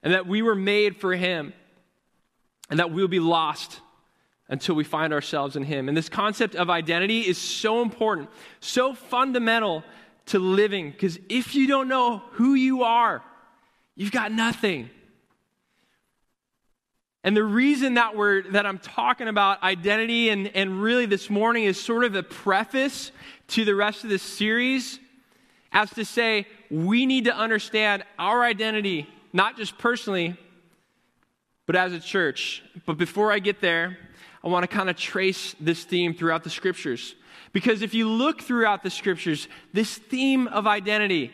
and 0.04 0.14
that 0.14 0.28
we 0.28 0.44
were 0.44 0.56
made 0.56 0.98
for 0.98 1.16
Him 1.16 1.52
and 2.70 2.80
that 2.80 2.92
we'll 2.92 3.08
be 3.08 3.20
lost 3.20 3.80
until 4.50 4.76
we 4.76 4.84
find 4.84 5.14
ourselves 5.14 5.56
in 5.56 5.64
Him. 5.64 5.88
And 5.88 5.98
this 5.98 6.10
concept 6.10 6.56
of 6.56 6.70
identity 6.70 7.22
is 7.22 7.40
so 7.40 7.82
important, 7.82 8.30
so 8.60 8.94
fundamental 8.94 9.84
to 10.28 10.38
living, 10.38 10.92
because 10.92 11.18
if 11.28 11.56
you 11.56 11.68
don't 11.68 11.88
know 11.88 12.22
who 12.34 12.54
you 12.54 12.84
are, 12.84 13.24
you've 13.96 14.12
got 14.12 14.32
nothing. 14.32 14.92
And 17.28 17.36
the 17.36 17.44
reason 17.44 17.96
that 17.96 18.16
we're 18.16 18.44
that 18.54 18.66
I'm 18.66 18.78
talking 18.78 19.28
about 19.28 19.62
identity 19.62 20.30
and, 20.30 20.48
and 20.56 20.82
really 20.82 21.06
this 21.06 21.30
morning 21.30 21.66
is 21.66 21.78
sort 21.78 22.06
of 22.06 22.16
a 22.16 22.24
preface 22.24 23.12
to 23.50 23.66
the 23.66 23.76
rest 23.76 24.06
of 24.06 24.10
this 24.10 24.24
series 24.24 24.98
as 25.74 25.90
to 25.96 26.06
say 26.06 26.48
we 26.72 27.06
need 27.06 27.26
to 27.26 27.36
understand 27.36 28.06
our 28.18 28.44
identity, 28.44 29.10
not 29.34 29.58
just 29.58 29.78
personally, 29.78 30.38
but 31.66 31.76
as 31.76 31.92
a 31.92 32.00
church. 32.00 32.64
But 32.86 32.98
before 32.98 33.30
I 33.34 33.40
get 33.40 33.60
there, 33.60 33.98
I 34.42 34.48
want 34.48 34.64
to 34.64 34.74
kind 34.74 34.90
of 34.90 34.96
trace 34.96 35.54
this 35.60 35.84
theme 35.84 36.14
throughout 36.14 36.46
the 36.46 36.50
scriptures. 36.50 37.14
Because 37.52 37.82
if 37.82 37.94
you 37.94 38.08
look 38.08 38.42
throughout 38.42 38.84
the 38.84 38.90
scriptures, 38.90 39.50
this 39.74 39.98
theme 39.98 40.48
of 40.48 40.66
identity 40.66 41.34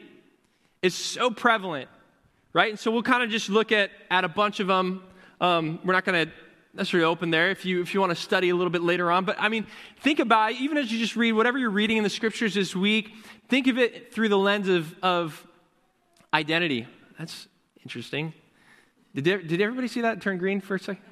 is 0.81 0.95
so 0.95 1.29
prevalent, 1.29 1.88
right? 2.51 2.71
And 2.71 2.79
so 2.79 2.89
we'll 2.89 3.03
kind 3.03 3.21
of 3.21 3.29
just 3.29 3.47
look 3.47 3.71
at, 3.71 3.91
at 4.09 4.23
a 4.23 4.27
bunch 4.27 4.59
of 4.59 4.65
them. 4.65 5.03
Um, 5.43 5.79
we're 5.83 5.91
not 5.91 6.05
going 6.05 6.25
to 6.25 6.31
necessarily 6.73 7.03
open 7.03 7.29
there 7.29 7.51
if 7.51 7.65
you, 7.65 7.81
if 7.81 7.93
you 7.93 8.00
want 8.00 8.12
to 8.12 8.15
study 8.15 8.47
a 8.47 8.55
little 8.55 8.71
bit 8.71 8.81
later 8.81 9.12
on. 9.12 9.25
But 9.25 9.35
I 9.39 9.50
mean, 9.50 9.67
think 10.00 10.19
about 10.19 10.51
it, 10.51 10.62
even 10.62 10.77
as 10.77 10.89
you 10.89 10.97
just 10.97 11.17
read 11.17 11.33
whatever 11.33 11.57
you're 11.57 11.69
reading 11.69 11.97
in 11.97 12.03
the 12.03 12.09
scriptures 12.09 12.53
this 12.53 12.73
week, 12.73 13.12
think 13.50 13.67
of 13.67 13.77
it 13.77 14.13
through 14.13 14.29
the 14.29 14.38
lens 14.38 14.69
of, 14.69 14.95
of 15.03 15.45
identity. 16.33 16.88
That's 17.19 17.50
interesting. 17.81 18.33
Did, 19.13 19.25
did 19.25 19.59
everybody 19.59 19.89
see 19.89 20.00
that 20.00 20.21
turn 20.21 20.38
green 20.38 20.62
for 20.62 20.75
a 20.75 20.79
second? 20.79 21.03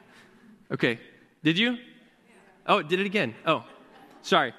Okay. 0.71 0.97
Did 1.43 1.57
you? 1.57 1.77
Oh, 2.65 2.77
it 2.77 2.88
did 2.88 3.01
it 3.01 3.05
again. 3.05 3.35
Oh, 3.45 3.65
sorry. 4.21 4.53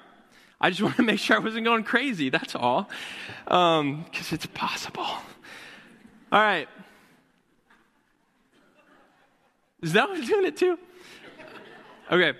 I 0.61 0.69
just 0.69 0.81
want 0.83 0.97
to 0.97 1.03
make 1.03 1.17
sure 1.17 1.35
I 1.35 1.39
wasn't 1.39 1.65
going 1.65 1.83
crazy. 1.83 2.29
That's 2.29 2.53
all. 2.53 2.91
Because 3.45 3.79
um, 3.79 4.05
it's 4.13 4.45
possible. 4.45 5.01
All 5.01 5.23
right. 6.31 6.67
Is 9.83 9.91
that 9.93 10.07
what's 10.07 10.27
doing 10.27 10.45
it 10.45 10.55
too? 10.55 10.79
Okay. 12.09 12.37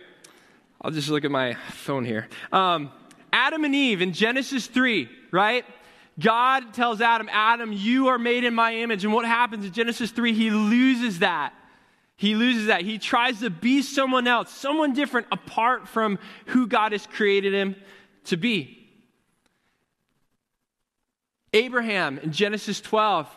I'll 0.82 0.92
just 0.92 1.10
look 1.10 1.26
at 1.26 1.32
my 1.32 1.56
phone 1.72 2.06
here. 2.06 2.30
Um, 2.54 2.90
Adam 3.34 3.66
and 3.66 3.76
Eve 3.76 4.02
in 4.02 4.14
Genesis 4.14 4.68
3, 4.68 5.10
right? 5.32 5.66
God 6.18 6.74
tells 6.74 7.02
Adam, 7.02 7.28
Adam, 7.30 7.74
you 7.74 8.08
are 8.08 8.18
made 8.18 8.46
in 8.46 8.54
my 8.54 8.76
image. 8.76 9.04
And 9.04 9.14
what 9.14 9.26
happens 9.26 9.66
in 9.66 9.74
Genesis 9.74 10.12
3? 10.12 10.34
He 10.34 10.52
loses 10.52 11.20
that. 11.20 11.54
He 12.16 12.36
loses 12.36 12.68
that. 12.68 12.82
He 12.82 12.98
tries 12.98 13.42
to 13.42 13.50
be 13.50 13.82
someone 13.82 14.26
else, 14.26 14.50
someone 14.50 14.94
different 14.94 15.28
apart 15.30 15.90
from 15.90 16.20
who 16.48 16.66
God 16.68 16.94
has 16.94 17.06
created 17.08 17.54
him 17.54 17.76
to 18.26 18.38
be. 18.38 18.80
Abraham 21.52 22.20
in 22.20 22.32
Genesis 22.32 22.80
12, 22.80 23.28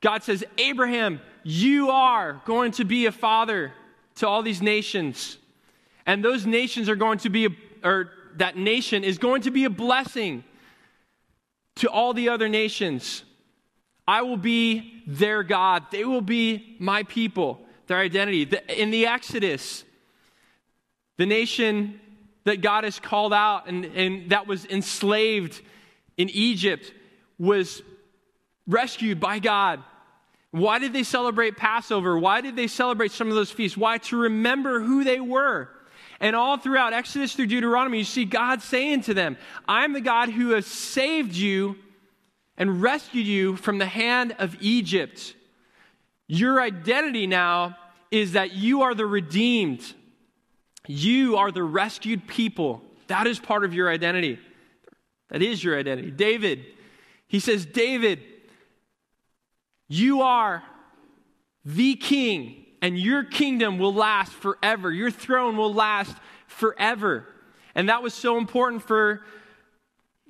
God 0.00 0.22
says, 0.22 0.44
Abraham, 0.56 1.20
you 1.44 1.90
are 1.90 2.42
going 2.44 2.72
to 2.72 2.84
be 2.84 3.06
a 3.06 3.12
father 3.12 3.72
to 4.16 4.28
all 4.28 4.42
these 4.42 4.60
nations. 4.60 5.38
And 6.06 6.24
those 6.24 6.44
nations 6.44 6.88
are 6.88 6.96
going 6.96 7.18
to 7.18 7.30
be, 7.30 7.46
a, 7.46 7.50
or 7.82 8.10
that 8.36 8.56
nation 8.56 9.04
is 9.04 9.18
going 9.18 9.42
to 9.42 9.50
be 9.50 9.64
a 9.64 9.70
blessing 9.70 10.42
to 11.76 11.88
all 11.88 12.12
the 12.12 12.28
other 12.28 12.48
nations. 12.48 13.24
I 14.06 14.22
will 14.22 14.36
be 14.36 15.02
their 15.06 15.42
God. 15.42 15.84
They 15.90 16.04
will 16.04 16.20
be 16.20 16.76
my 16.78 17.04
people 17.04 17.60
their 17.86 17.98
identity. 17.98 18.48
In 18.68 18.90
the 18.90 19.06
Exodus, 19.06 19.84
the 21.16 21.26
nation 21.26 22.00
that 22.44 22.60
God 22.60 22.84
has 22.84 22.98
called 22.98 23.32
out 23.32 23.68
and, 23.68 23.84
and 23.84 24.30
that 24.30 24.46
was 24.46 24.64
enslaved 24.66 25.60
in 26.16 26.28
Egypt 26.30 26.92
was 27.38 27.82
rescued 28.66 29.20
by 29.20 29.38
God. 29.38 29.82
Why 30.54 30.78
did 30.78 30.92
they 30.92 31.02
celebrate 31.02 31.56
Passover? 31.56 32.16
Why 32.16 32.40
did 32.40 32.54
they 32.54 32.68
celebrate 32.68 33.10
some 33.10 33.26
of 33.26 33.34
those 33.34 33.50
feasts? 33.50 33.76
Why? 33.76 33.98
To 33.98 34.16
remember 34.16 34.78
who 34.78 35.02
they 35.02 35.18
were. 35.18 35.68
And 36.20 36.36
all 36.36 36.58
throughout 36.58 36.92
Exodus 36.92 37.34
through 37.34 37.48
Deuteronomy, 37.48 37.98
you 37.98 38.04
see 38.04 38.24
God 38.24 38.62
saying 38.62 39.00
to 39.02 39.14
them, 39.14 39.36
I'm 39.66 39.92
the 39.92 40.00
God 40.00 40.28
who 40.28 40.50
has 40.50 40.64
saved 40.64 41.34
you 41.34 41.74
and 42.56 42.80
rescued 42.80 43.26
you 43.26 43.56
from 43.56 43.78
the 43.78 43.86
hand 43.86 44.36
of 44.38 44.56
Egypt. 44.60 45.34
Your 46.28 46.62
identity 46.62 47.26
now 47.26 47.76
is 48.12 48.34
that 48.34 48.52
you 48.52 48.82
are 48.82 48.94
the 48.94 49.06
redeemed. 49.06 49.82
You 50.86 51.36
are 51.36 51.50
the 51.50 51.64
rescued 51.64 52.28
people. 52.28 52.80
That 53.08 53.26
is 53.26 53.40
part 53.40 53.64
of 53.64 53.74
your 53.74 53.90
identity. 53.90 54.38
That 55.30 55.42
is 55.42 55.64
your 55.64 55.76
identity. 55.76 56.12
David, 56.12 56.64
he 57.26 57.40
says, 57.40 57.66
David, 57.66 58.20
you 59.88 60.22
are 60.22 60.62
the 61.64 61.94
king, 61.94 62.66
and 62.82 62.98
your 62.98 63.24
kingdom 63.24 63.78
will 63.78 63.94
last 63.94 64.32
forever. 64.32 64.92
Your 64.92 65.10
throne 65.10 65.56
will 65.56 65.72
last 65.72 66.14
forever. 66.46 67.26
And 67.74 67.88
that 67.88 68.02
was 68.02 68.14
so 68.14 68.36
important 68.36 68.82
for 68.82 69.22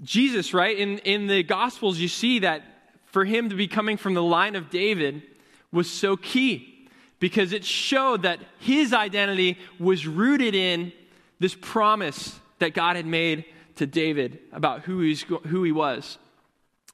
Jesus, 0.02 0.54
right? 0.54 0.76
In, 0.76 0.98
in 0.98 1.26
the 1.26 1.42
Gospels, 1.42 1.98
you 1.98 2.08
see 2.08 2.40
that 2.40 2.62
for 3.06 3.24
him 3.24 3.48
to 3.48 3.54
be 3.54 3.68
coming 3.68 3.96
from 3.96 4.14
the 4.14 4.22
line 4.22 4.56
of 4.56 4.70
David, 4.70 5.22
was 5.70 5.90
so 5.90 6.16
key 6.16 6.88
because 7.18 7.52
it 7.52 7.64
showed 7.64 8.22
that 8.22 8.38
his 8.58 8.92
identity 8.92 9.58
was 9.78 10.06
rooted 10.06 10.54
in 10.54 10.92
this 11.40 11.54
promise 11.54 12.38
that 12.58 12.74
God 12.74 12.96
had 12.96 13.06
made 13.06 13.44
to 13.76 13.86
David 13.86 14.38
about 14.52 14.82
who, 14.82 15.00
he's, 15.00 15.22
who 15.22 15.64
he 15.64 15.72
was. 15.72 16.18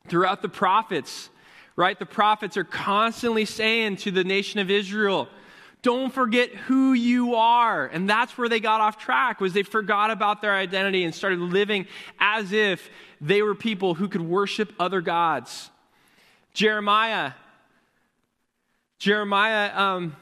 Throughout 0.08 0.40
the 0.40 0.48
prophets, 0.48 1.28
right, 1.76 1.98
the 1.98 2.06
prophets 2.06 2.56
are 2.56 2.64
constantly 2.64 3.44
saying 3.44 3.96
to 3.96 4.10
the 4.10 4.24
nation 4.24 4.60
of 4.60 4.70
Israel, 4.70 5.28
don't 5.82 6.12
forget 6.12 6.50
who 6.50 6.92
you 6.92 7.36
are. 7.36 7.86
And 7.86 8.08
that's 8.08 8.36
where 8.36 8.48
they 8.48 8.60
got 8.60 8.80
off 8.80 8.98
track 8.98 9.40
was 9.40 9.54
they 9.54 9.62
forgot 9.62 10.10
about 10.10 10.42
their 10.42 10.54
identity 10.54 11.04
and 11.04 11.14
started 11.14 11.38
living 11.38 11.86
as 12.18 12.52
if 12.52 12.90
they 13.20 13.40
were 13.40 13.54
people 13.54 13.94
who 13.94 14.08
could 14.08 14.20
worship 14.20 14.72
other 14.78 15.00
gods. 15.00 15.70
Jeremiah 16.52 17.32
Jeremiah 19.00 19.74
um, 19.74 20.14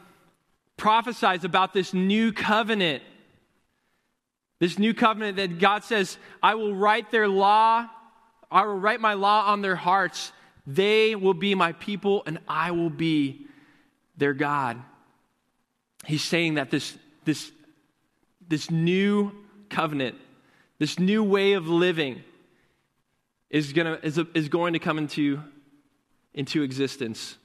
prophesies 0.76 1.42
about 1.42 1.74
this 1.74 1.92
new 1.92 2.32
covenant. 2.32 3.02
This 4.60 4.78
new 4.78 4.94
covenant 4.94 5.36
that 5.36 5.58
God 5.58 5.82
says, 5.82 6.16
I 6.40 6.54
will 6.54 6.76
write 6.76 7.10
their 7.10 7.26
law, 7.26 7.88
I 8.50 8.64
will 8.64 8.78
write 8.78 9.00
my 9.00 9.14
law 9.14 9.46
on 9.46 9.62
their 9.62 9.76
hearts. 9.76 10.32
They 10.70 11.14
will 11.14 11.32
be 11.32 11.54
my 11.54 11.72
people, 11.72 12.22
and 12.26 12.38
I 12.46 12.72
will 12.72 12.90
be 12.90 13.46
their 14.18 14.34
God. 14.34 14.76
He's 16.04 16.22
saying 16.22 16.56
that 16.56 16.70
this, 16.70 16.94
this, 17.24 17.50
this 18.46 18.70
new 18.70 19.32
covenant, 19.70 20.16
this 20.78 20.98
new 20.98 21.24
way 21.24 21.54
of 21.54 21.68
living, 21.68 22.22
is, 23.48 23.72
gonna, 23.72 23.98
is, 24.02 24.18
a, 24.18 24.26
is 24.34 24.50
going 24.50 24.74
to 24.74 24.78
come 24.78 24.98
into, 24.98 25.40
into 26.34 26.62
existence. 26.62 27.38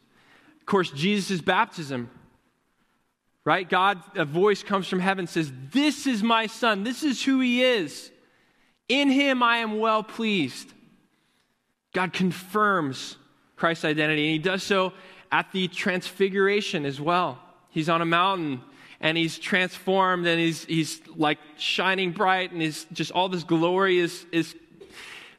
Of 0.60 0.66
course, 0.66 0.92
Jesus' 0.92 1.40
baptism, 1.40 2.10
right? 3.46 3.70
God, 3.70 4.04
a 4.16 4.26
voice 4.26 4.64
comes 4.64 4.90
from 4.90 5.00
heaven, 5.00 5.28
says, 5.28 5.50
This 5.72 6.08
is 6.08 6.22
my 6.22 6.48
son. 6.48 6.84
This 6.84 7.04
is 7.04 7.24
who 7.24 7.40
he 7.40 7.64
is. 7.64 8.12
In 8.90 9.10
him 9.10 9.42
I 9.42 9.60
am 9.60 9.80
well 9.80 10.04
pleased. 10.04 10.74
God 11.94 12.12
confirms 12.12 13.18
Christ's 13.56 13.86
identity. 13.86 14.26
And 14.26 14.32
he 14.34 14.40
does 14.40 14.64
so 14.64 14.94
at 15.32 15.52
the 15.52 15.68
transfiguration 15.68 16.86
as 16.86 17.00
well. 17.00 17.40
He's 17.70 17.90
on 17.90 18.02
a 18.02 18.06
mountain 18.06 18.62
and 19.00 19.18
he's 19.18 19.38
transformed 19.38 20.26
and 20.28 20.40
he's, 20.40 20.66
he's 20.66 21.02
like 21.16 21.38
shining 21.58 22.12
bright 22.12 22.52
and 22.52 22.62
he's 22.62 22.86
just 22.94 23.12
all 23.12 23.30
this 23.30 23.44
glory 23.44 24.00
is, 24.00 24.26
is 24.32 24.56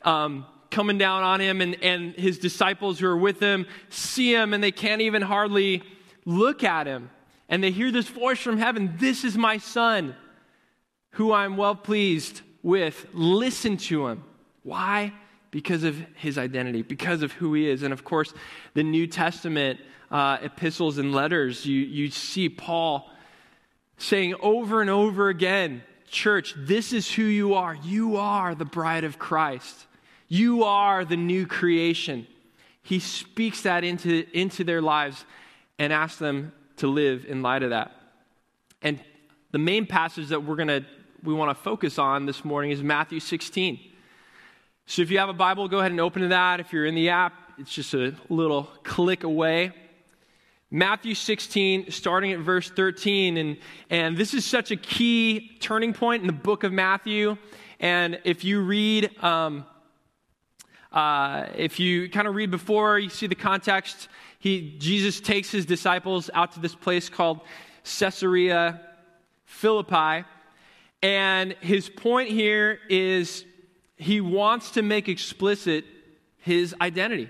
um, 0.03 0.47
coming 0.71 0.99
down 0.99 1.23
on 1.23 1.41
him 1.41 1.61
and, 1.61 1.83
and 1.83 2.15
his 2.15 2.39
disciples 2.39 2.99
who 2.99 3.07
are 3.07 3.17
with 3.17 3.41
him 3.41 3.67
see 3.89 4.35
him 4.35 4.53
and 4.53 4.63
they 4.63 4.73
can't 4.73 5.01
even 5.01 5.23
hardly 5.23 5.83
look 6.25 6.65
at 6.65 6.87
him 6.87 7.11
and 7.49 7.63
they 7.63 7.71
hear 7.71 7.93
this 7.93 8.09
voice 8.09 8.41
from 8.41 8.59
heaven 8.59 8.95
this 8.99 9.23
is 9.23 9.39
my 9.39 9.57
son 9.57 10.17
who 11.11 11.33
i'm 11.33 11.57
well 11.57 11.77
pleased 11.77 12.41
with 12.63 13.07
listen 13.13 13.77
to 13.77 14.09
him 14.09 14.25
why 14.65 15.13
because 15.55 15.85
of 15.85 15.97
his 16.17 16.37
identity 16.37 16.83
because 16.83 17.23
of 17.23 17.33
who 17.33 17.55
he 17.55 17.71
is 17.71 17.83
and 17.83 17.93
of 17.93 18.03
course 18.03 18.35
the 18.75 18.83
new 18.83 19.07
testament 19.07 19.79
uh, 20.11 20.37
epistles 20.43 20.99
and 20.99 21.15
letters 21.15 21.65
you, 21.65 21.81
you 21.81 22.11
see 22.11 22.49
paul 22.49 23.09
saying 23.97 24.35
over 24.41 24.81
and 24.81 24.91
over 24.91 25.29
again 25.29 25.83
church 26.11 26.55
this 26.59 26.93
is 26.93 27.11
who 27.11 27.23
you 27.23 27.55
are 27.55 27.77
you 27.85 28.17
are 28.17 28.55
the 28.55 28.65
bride 28.65 29.05
of 29.05 29.19
christ 29.19 29.87
you 30.29 30.65
are 30.65 31.05
the 31.05 31.17
new 31.17 31.47
creation. 31.47 32.27
He 32.83 32.99
speaks 32.99 33.63
that 33.63 33.85
into, 33.85 34.27
into 34.33 34.65
their 34.65 34.83
lives 34.83 35.25
and 35.79 35.93
asks 35.93 36.19
them 36.19 36.53
to 36.79 36.87
live 36.87 37.25
in 37.27 37.43
light 37.43 37.63
of 37.63 37.71
that. 37.71 37.93
And 38.83 38.99
the 39.53 39.59
main 39.59 39.87
passage 39.87 40.29
that 40.29 40.43
we're 40.43 40.57
going 40.57 40.69
to 40.69 40.85
we 41.23 41.33
want 41.33 41.57
to 41.57 41.63
focus 41.63 41.99
on 41.99 42.27
this 42.27 42.45
morning 42.45 42.71
is 42.71 42.83
Matthew 42.83 43.19
16. 43.19 43.81
So 44.87 45.03
if 45.03 45.11
you 45.11 45.19
have 45.19 45.29
a 45.29 45.35
Bible, 45.35 45.69
go 45.69 45.79
ahead 45.79 45.91
and 45.91 46.01
open 46.01 46.23
to 46.23 46.29
that. 46.29 46.61
If 46.61 46.73
you're 46.73 46.87
in 46.87 46.95
the 46.95 47.09
app, 47.09 47.33
it's 47.59 47.73
just 47.73 47.95
a 47.95 48.15
little 48.29 48.65
click 48.83 49.25
away. 49.25 49.73
Matthew 50.71 51.15
16, 51.15 51.91
starting 51.91 52.33
at 52.33 52.41
verse 52.41 52.69
13. 52.71 53.37
And, 53.37 53.57
and 53.91 54.17
this 54.17 54.35
is 54.35 54.45
such 54.45 54.71
a 54.71 54.77
key 54.77 55.57
turning 55.61 55.95
point 55.95 56.23
in 56.23 56.27
the 56.27 56.33
book 56.33 56.65
of 56.65 56.73
Matthew. 56.73 57.37
And 57.81 58.21
if 58.25 58.45
you 58.45 58.61
read 58.61 59.11
um, 59.23 59.65
uh, 60.95 61.49
if 61.57 61.81
you 61.81 62.09
kind 62.09 62.29
of 62.29 62.37
read 62.37 62.53
before, 62.53 63.01
you 63.01 63.11
see 63.11 63.27
the 63.27 63.35
context. 63.35 64.09
He, 64.39 64.77
Jesus 64.79 65.21
takes 65.21 65.51
his 65.51 65.67
disciples 65.67 66.31
out 66.33 66.53
to 66.53 66.61
this 66.61 66.75
place 66.75 67.09
called 67.09 67.41
Caesarea 67.99 68.81
Philippi. 69.45 70.25
And 71.03 71.57
his 71.61 71.89
point 71.89 72.29
here 72.29 72.79
is 72.89 73.45
he 73.97 74.21
wants 74.21 74.73
to 74.73 74.83
make 74.83 75.09
explicit 75.09 75.85
his 76.39 76.75
identity. 76.81 77.29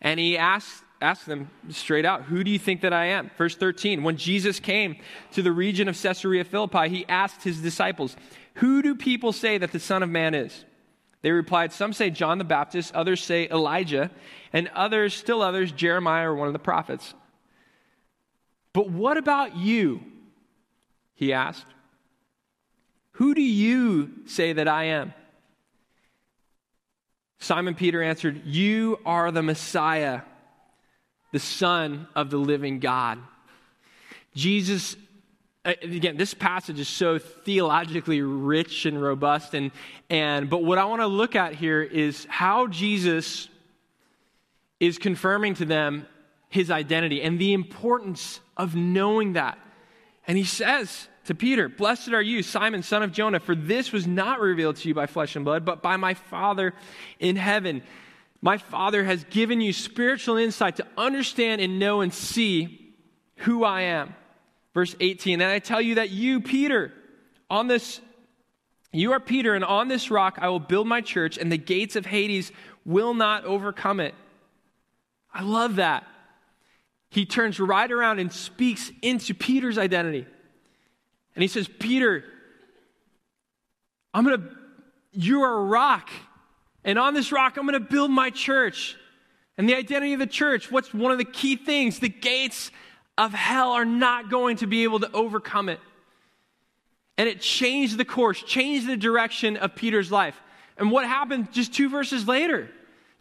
And 0.00 0.20
he 0.20 0.38
asks, 0.38 0.82
asks 1.00 1.26
them 1.26 1.50
straight 1.70 2.04
out, 2.04 2.22
Who 2.22 2.44
do 2.44 2.50
you 2.50 2.58
think 2.58 2.82
that 2.82 2.92
I 2.92 3.06
am? 3.06 3.30
Verse 3.36 3.56
13 3.56 4.02
When 4.02 4.16
Jesus 4.16 4.60
came 4.60 4.96
to 5.32 5.42
the 5.42 5.52
region 5.52 5.88
of 5.88 6.00
Caesarea 6.00 6.44
Philippi, 6.44 6.88
he 6.88 7.06
asked 7.08 7.42
his 7.42 7.60
disciples, 7.60 8.16
Who 8.54 8.82
do 8.82 8.94
people 8.94 9.32
say 9.32 9.58
that 9.58 9.72
the 9.72 9.80
Son 9.80 10.02
of 10.02 10.10
Man 10.10 10.34
is? 10.34 10.64
They 11.22 11.32
replied, 11.32 11.72
Some 11.72 11.92
say 11.92 12.10
John 12.10 12.38
the 12.38 12.44
Baptist, 12.44 12.94
others 12.94 13.22
say 13.22 13.48
Elijah, 13.48 14.10
and 14.52 14.68
others, 14.74 15.14
still 15.14 15.42
others, 15.42 15.72
Jeremiah 15.72 16.30
or 16.30 16.34
one 16.34 16.48
of 16.48 16.52
the 16.52 16.58
prophets. 16.58 17.14
But 18.72 18.90
what 18.90 19.16
about 19.16 19.56
you? 19.56 20.02
He 21.14 21.32
asked. 21.32 21.66
Who 23.12 23.34
do 23.34 23.42
you 23.42 24.10
say 24.26 24.52
that 24.52 24.68
I 24.68 24.84
am? 24.84 25.14
Simon 27.44 27.74
Peter 27.74 28.02
answered, 28.02 28.46
You 28.46 28.98
are 29.04 29.30
the 29.30 29.42
Messiah, 29.42 30.22
the 31.30 31.38
Son 31.38 32.08
of 32.14 32.30
the 32.30 32.38
living 32.38 32.80
God. 32.80 33.18
Jesus 34.34 34.96
uh, 35.66 35.72
again, 35.82 36.16
this 36.16 36.34
passage 36.34 36.78
is 36.78 36.88
so 36.88 37.18
theologically 37.18 38.20
rich 38.20 38.84
and 38.86 39.00
robust. 39.00 39.54
And, 39.54 39.72
and, 40.10 40.50
but 40.50 40.62
what 40.62 40.78
I 40.78 40.84
want 40.84 41.00
to 41.00 41.06
look 41.06 41.36
at 41.36 41.54
here 41.54 41.82
is 41.82 42.26
how 42.28 42.66
Jesus 42.66 43.48
is 44.78 44.98
confirming 44.98 45.54
to 45.54 45.64
them 45.64 46.06
his 46.50 46.70
identity 46.70 47.22
and 47.22 47.38
the 47.38 47.54
importance 47.54 48.40
of 48.56 48.74
knowing 48.74 49.34
that. 49.34 49.58
And 50.26 50.36
he 50.36 50.44
says 50.44 51.08
to 51.24 51.34
Peter, 51.34 51.68
Blessed 51.68 52.10
are 52.10 52.22
you, 52.22 52.42
Simon, 52.42 52.82
son 52.82 53.02
of 53.02 53.12
Jonah, 53.12 53.40
for 53.40 53.54
this 53.54 53.92
was 53.92 54.06
not 54.06 54.40
revealed 54.40 54.76
to 54.76 54.88
you 54.88 54.94
by 54.94 55.06
flesh 55.06 55.36
and 55.36 55.44
blood, 55.44 55.64
but 55.64 55.82
by 55.82 55.96
my 55.96 56.14
Father 56.14 56.74
in 57.18 57.36
heaven. 57.36 57.82
My 58.42 58.58
Father 58.58 59.04
has 59.04 59.24
given 59.24 59.60
you 59.60 59.72
spiritual 59.72 60.36
insight 60.36 60.76
to 60.76 60.86
understand 60.98 61.60
and 61.62 61.78
know 61.78 62.02
and 62.02 62.12
see 62.12 62.94
who 63.36 63.64
I 63.64 63.82
am. 63.82 64.14
Verse 64.74 64.94
18, 65.00 65.40
and 65.40 65.50
I 65.50 65.60
tell 65.60 65.80
you 65.80 65.96
that 65.96 66.10
you, 66.10 66.40
Peter, 66.40 66.92
on 67.48 67.68
this, 67.68 68.00
you 68.92 69.12
are 69.12 69.20
Peter, 69.20 69.54
and 69.54 69.64
on 69.64 69.88
this 69.88 70.10
rock 70.10 70.38
I 70.40 70.48
will 70.48 70.60
build 70.60 70.86
my 70.86 71.00
church, 71.00 71.38
and 71.38 71.50
the 71.50 71.56
gates 71.56 71.96
of 71.96 72.04
Hades 72.04 72.52
will 72.84 73.14
not 73.14 73.44
overcome 73.44 74.00
it. 74.00 74.14
I 75.32 75.42
love 75.42 75.76
that. 75.76 76.06
He 77.08 77.24
turns 77.24 77.60
right 77.60 77.90
around 77.90 78.18
and 78.18 78.32
speaks 78.32 78.90
into 79.00 79.34
Peter's 79.34 79.78
identity. 79.78 80.26
And 81.34 81.42
he 81.42 81.48
says, 81.48 81.68
Peter, 81.68 82.24
I'm 84.12 84.24
going 84.24 84.40
to, 84.40 84.48
you 85.12 85.42
are 85.42 85.60
a 85.60 85.64
rock. 85.64 86.10
And 86.84 86.98
on 86.98 87.14
this 87.14 87.32
rock, 87.32 87.56
I'm 87.56 87.66
going 87.66 87.80
to 87.80 87.80
build 87.80 88.10
my 88.10 88.30
church. 88.30 88.96
And 89.56 89.68
the 89.68 89.74
identity 89.74 90.12
of 90.12 90.20
the 90.20 90.26
church, 90.26 90.70
what's 90.70 90.92
one 90.92 91.12
of 91.12 91.18
the 91.18 91.24
key 91.24 91.56
things? 91.56 91.98
The 91.98 92.08
gates 92.08 92.70
of 93.16 93.32
hell 93.32 93.72
are 93.72 93.84
not 93.84 94.30
going 94.30 94.58
to 94.58 94.66
be 94.66 94.84
able 94.84 95.00
to 95.00 95.10
overcome 95.12 95.68
it. 95.68 95.80
And 97.16 97.28
it 97.28 97.40
changed 97.40 97.96
the 97.96 98.04
course, 98.04 98.42
changed 98.42 98.88
the 98.88 98.96
direction 98.96 99.56
of 99.56 99.74
Peter's 99.74 100.10
life. 100.10 100.40
And 100.76 100.90
what 100.90 101.06
happened 101.06 101.52
just 101.52 101.72
two 101.72 101.88
verses 101.88 102.26
later? 102.26 102.68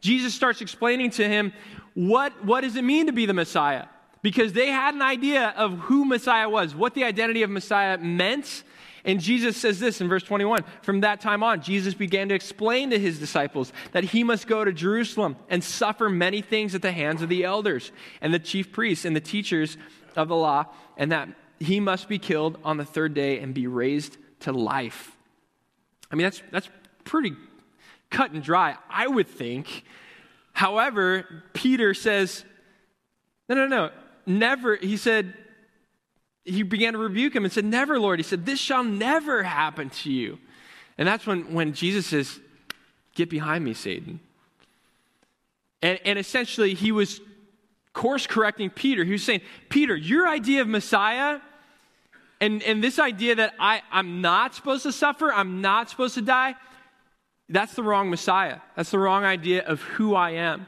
Jesus 0.01 0.33
starts 0.33 0.61
explaining 0.61 1.11
to 1.11 1.27
him 1.27 1.53
what, 1.93 2.43
what 2.43 2.61
does 2.61 2.75
it 2.75 2.83
mean 2.83 3.05
to 3.05 3.11
be 3.11 3.25
the 3.25 3.33
Messiah? 3.33 3.85
Because 4.23 4.53
they 4.53 4.69
had 4.69 4.95
an 4.95 5.03
idea 5.03 5.53
of 5.55 5.77
who 5.77 6.05
Messiah 6.05 6.49
was, 6.49 6.73
what 6.73 6.95
the 6.95 7.03
identity 7.03 7.43
of 7.43 7.51
Messiah 7.51 7.99
meant, 7.99 8.63
and 9.05 9.19
Jesus 9.19 9.57
says 9.57 9.79
this 9.79 9.99
in 9.99 10.07
verse 10.07 10.23
21 10.23 10.63
From 10.81 11.01
that 11.01 11.19
time 11.19 11.43
on, 11.43 11.61
Jesus 11.61 11.93
began 11.93 12.29
to 12.29 12.35
explain 12.35 12.89
to 12.91 12.97
his 12.97 13.19
disciples 13.19 13.73
that 13.91 14.05
he 14.05 14.23
must 14.23 14.47
go 14.47 14.63
to 14.63 14.71
Jerusalem 14.71 15.35
and 15.49 15.63
suffer 15.63 16.09
many 16.09 16.41
things 16.41 16.73
at 16.73 16.81
the 16.81 16.91
hands 16.91 17.21
of 17.21 17.29
the 17.29 17.43
elders 17.43 17.91
and 18.21 18.33
the 18.33 18.39
chief 18.39 18.71
priests 18.71 19.05
and 19.05 19.15
the 19.15 19.21
teachers 19.21 19.77
of 20.15 20.29
the 20.29 20.35
law, 20.35 20.65
and 20.97 21.11
that 21.11 21.27
he 21.59 21.79
must 21.79 22.07
be 22.07 22.17
killed 22.17 22.57
on 22.63 22.77
the 22.77 22.85
third 22.85 23.13
day 23.13 23.39
and 23.39 23.53
be 23.53 23.67
raised 23.67 24.17
to 24.41 24.53
life. 24.53 25.17
I 26.11 26.15
mean, 26.15 26.23
that's, 26.23 26.41
that's 26.51 26.69
pretty 27.03 27.35
cut 28.09 28.31
and 28.31 28.41
dry, 28.41 28.77
I 28.89 29.07
would 29.07 29.27
think. 29.27 29.83
However, 30.53 31.43
Peter 31.53 31.93
says, 31.93 32.45
no, 33.49 33.55
no, 33.55 33.67
no, 33.67 33.89
never. 34.25 34.75
He 34.75 34.97
said, 34.97 35.33
he 36.45 36.63
began 36.63 36.93
to 36.93 36.99
rebuke 36.99 37.35
him 37.35 37.43
and 37.43 37.53
said, 37.53 37.65
Never, 37.65 37.99
Lord. 37.99 38.19
He 38.19 38.23
said, 38.23 38.45
This 38.45 38.59
shall 38.59 38.83
never 38.83 39.43
happen 39.43 39.89
to 39.89 40.11
you. 40.11 40.39
And 40.97 41.07
that's 41.07 41.25
when, 41.25 41.53
when 41.53 41.73
Jesus 41.73 42.07
says, 42.07 42.39
Get 43.15 43.29
behind 43.29 43.63
me, 43.63 43.73
Satan. 43.73 44.19
And, 45.81 45.99
and 46.05 46.17
essentially, 46.17 46.73
he 46.73 46.91
was 46.91 47.21
course 47.93 48.25
correcting 48.25 48.69
Peter. 48.69 49.03
He 49.03 49.11
was 49.11 49.23
saying, 49.23 49.41
Peter, 49.69 49.95
your 49.95 50.27
idea 50.27 50.61
of 50.61 50.67
Messiah 50.67 51.39
and, 52.43 52.61
and 52.63 52.83
this 52.83 52.99
idea 52.99 53.35
that 53.35 53.53
I, 53.57 53.81
I'm 53.89 54.19
not 54.19 54.53
supposed 54.53 54.83
to 54.83 54.91
suffer, 54.91 55.31
I'm 55.31 55.61
not 55.61 55.89
supposed 55.89 56.15
to 56.15 56.21
die, 56.21 56.55
that's 57.47 57.73
the 57.73 57.83
wrong 57.83 58.09
Messiah. 58.09 58.59
That's 58.75 58.91
the 58.91 58.99
wrong 58.99 59.23
idea 59.23 59.63
of 59.63 59.81
who 59.81 60.13
I 60.13 60.31
am. 60.31 60.67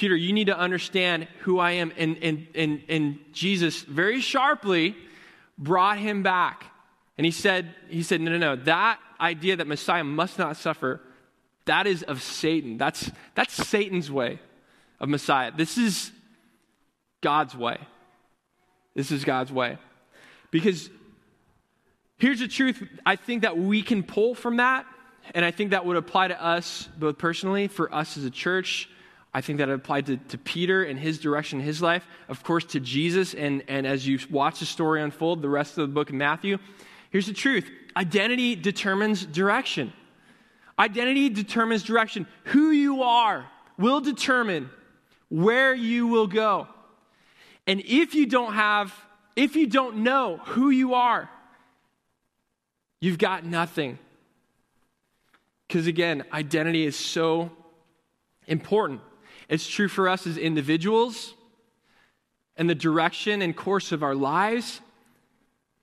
Peter, 0.00 0.16
you 0.16 0.32
need 0.32 0.46
to 0.46 0.58
understand 0.58 1.28
who 1.40 1.58
I 1.58 1.72
am. 1.72 1.92
And, 1.98 2.16
and, 2.22 2.46
and, 2.54 2.82
and 2.88 3.18
Jesus 3.34 3.82
very 3.82 4.22
sharply 4.22 4.96
brought 5.58 5.98
him 5.98 6.22
back. 6.22 6.64
And 7.18 7.26
he 7.26 7.30
said, 7.30 7.74
he 7.90 8.02
said, 8.02 8.22
no, 8.22 8.30
no, 8.30 8.38
no, 8.38 8.56
that 8.64 8.98
idea 9.20 9.56
that 9.56 9.66
Messiah 9.66 10.02
must 10.02 10.38
not 10.38 10.56
suffer, 10.56 11.02
that 11.66 11.86
is 11.86 12.02
of 12.02 12.22
Satan. 12.22 12.78
That's, 12.78 13.10
that's 13.34 13.52
Satan's 13.52 14.10
way 14.10 14.38
of 15.00 15.10
Messiah. 15.10 15.52
This 15.54 15.76
is 15.76 16.12
God's 17.20 17.54
way. 17.54 17.76
This 18.94 19.12
is 19.12 19.26
God's 19.26 19.52
way. 19.52 19.76
Because 20.50 20.88
here's 22.16 22.40
the 22.40 22.48
truth 22.48 22.82
I 23.04 23.16
think 23.16 23.42
that 23.42 23.58
we 23.58 23.82
can 23.82 24.02
pull 24.02 24.34
from 24.34 24.56
that, 24.56 24.86
and 25.34 25.44
I 25.44 25.50
think 25.50 25.72
that 25.72 25.84
would 25.84 25.98
apply 25.98 26.28
to 26.28 26.42
us 26.42 26.88
both 26.96 27.18
personally, 27.18 27.68
for 27.68 27.94
us 27.94 28.16
as 28.16 28.24
a 28.24 28.30
church, 28.30 28.88
I 29.32 29.40
think 29.40 29.58
that 29.58 29.68
applied 29.68 30.06
to, 30.06 30.16
to 30.16 30.38
Peter 30.38 30.82
and 30.82 30.98
his 30.98 31.18
direction 31.18 31.60
in 31.60 31.66
his 31.66 31.80
life, 31.80 32.06
of 32.28 32.42
course, 32.42 32.64
to 32.66 32.80
Jesus. 32.80 33.32
And, 33.34 33.62
and 33.68 33.86
as 33.86 34.06
you 34.06 34.18
watch 34.28 34.58
the 34.58 34.66
story 34.66 35.02
unfold, 35.02 35.40
the 35.40 35.48
rest 35.48 35.78
of 35.78 35.88
the 35.88 35.94
book 35.94 36.08
of 36.08 36.16
Matthew, 36.16 36.58
here's 37.10 37.26
the 37.26 37.32
truth 37.32 37.70
identity 37.96 38.56
determines 38.56 39.24
direction. 39.24 39.92
Identity 40.78 41.28
determines 41.28 41.82
direction. 41.82 42.26
Who 42.44 42.70
you 42.70 43.02
are 43.02 43.46
will 43.78 44.00
determine 44.00 44.70
where 45.28 45.74
you 45.74 46.06
will 46.06 46.26
go. 46.26 46.66
And 47.66 47.80
if 47.84 48.14
you 48.14 48.26
don't 48.26 48.54
have, 48.54 48.92
if 49.36 49.54
you 49.54 49.66
don't 49.66 49.98
know 49.98 50.38
who 50.38 50.70
you 50.70 50.94
are, 50.94 51.30
you've 53.00 53.18
got 53.18 53.44
nothing. 53.44 53.98
Because 55.68 55.86
again, 55.86 56.24
identity 56.32 56.84
is 56.84 56.96
so 56.96 57.52
important. 58.48 59.02
It's 59.50 59.66
true 59.66 59.88
for 59.88 60.08
us 60.08 60.28
as 60.28 60.38
individuals 60.38 61.34
and 62.56 62.70
the 62.70 62.74
direction 62.74 63.42
and 63.42 63.54
course 63.54 63.90
of 63.90 64.04
our 64.04 64.14
lives. 64.14 64.80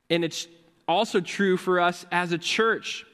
And 0.10 0.24
it's 0.24 0.48
also 0.88 1.20
true 1.20 1.58
for 1.58 1.82
us 1.82 2.06
as 2.10 2.32
a 2.32 2.38
church. 2.38 3.06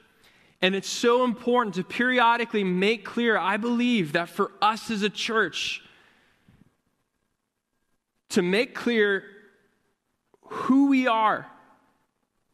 And 0.62 0.76
it's 0.76 0.88
so 0.88 1.24
important 1.24 1.76
to 1.76 1.84
periodically 1.84 2.64
make 2.64 3.04
clear, 3.04 3.36
I 3.36 3.58
believe, 3.58 4.14
that 4.14 4.30
for 4.30 4.52
us 4.62 4.92
as 4.92 5.02
a 5.02 5.10
church, 5.10 5.82
to 8.30 8.44
make 8.44 8.76
clear 8.76 9.24
who 10.42 10.88
we 10.88 11.08
are 11.08 11.48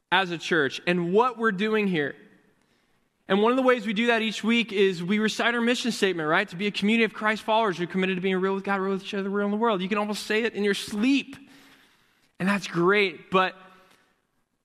as 0.09 0.31
a 0.31 0.37
church 0.37 0.81
and 0.87 1.11
what 1.11 1.37
we're 1.37 1.51
doing 1.51 1.85
here. 1.85 2.15
And 3.29 3.43
one 3.43 3.51
of 3.51 3.57
the 3.57 3.63
ways 3.63 3.85
we 3.85 3.93
do 3.93 4.07
that 4.07 4.23
each 4.23 4.43
week 4.43 4.73
is 4.73 5.03
we 5.03 5.19
recite 5.19 5.53
our 5.53 5.61
mission 5.61 5.91
statement, 5.91 6.27
right? 6.27 6.49
To 6.49 6.55
be 6.55 6.65
a 6.65 6.71
community 6.71 7.03
of 7.03 7.13
Christ 7.13 7.43
followers 7.43 7.77
who 7.77 7.83
are 7.83 7.87
committed 7.87 8.15
to 8.17 8.21
being 8.21 8.35
real 8.37 8.55
with 8.55 8.63
God, 8.63 8.81
real 8.81 8.93
with 8.93 9.03
each 9.03 9.13
other, 9.13 9.29
real 9.29 9.45
in 9.45 9.51
the 9.51 9.57
world. 9.57 9.83
You 9.83 9.87
can 9.87 9.99
almost 9.99 10.25
say 10.25 10.43
it 10.43 10.55
in 10.55 10.63
your 10.63 10.73
sleep. 10.73 11.37
And 12.39 12.49
that's 12.49 12.65
great. 12.65 13.29
But 13.29 13.53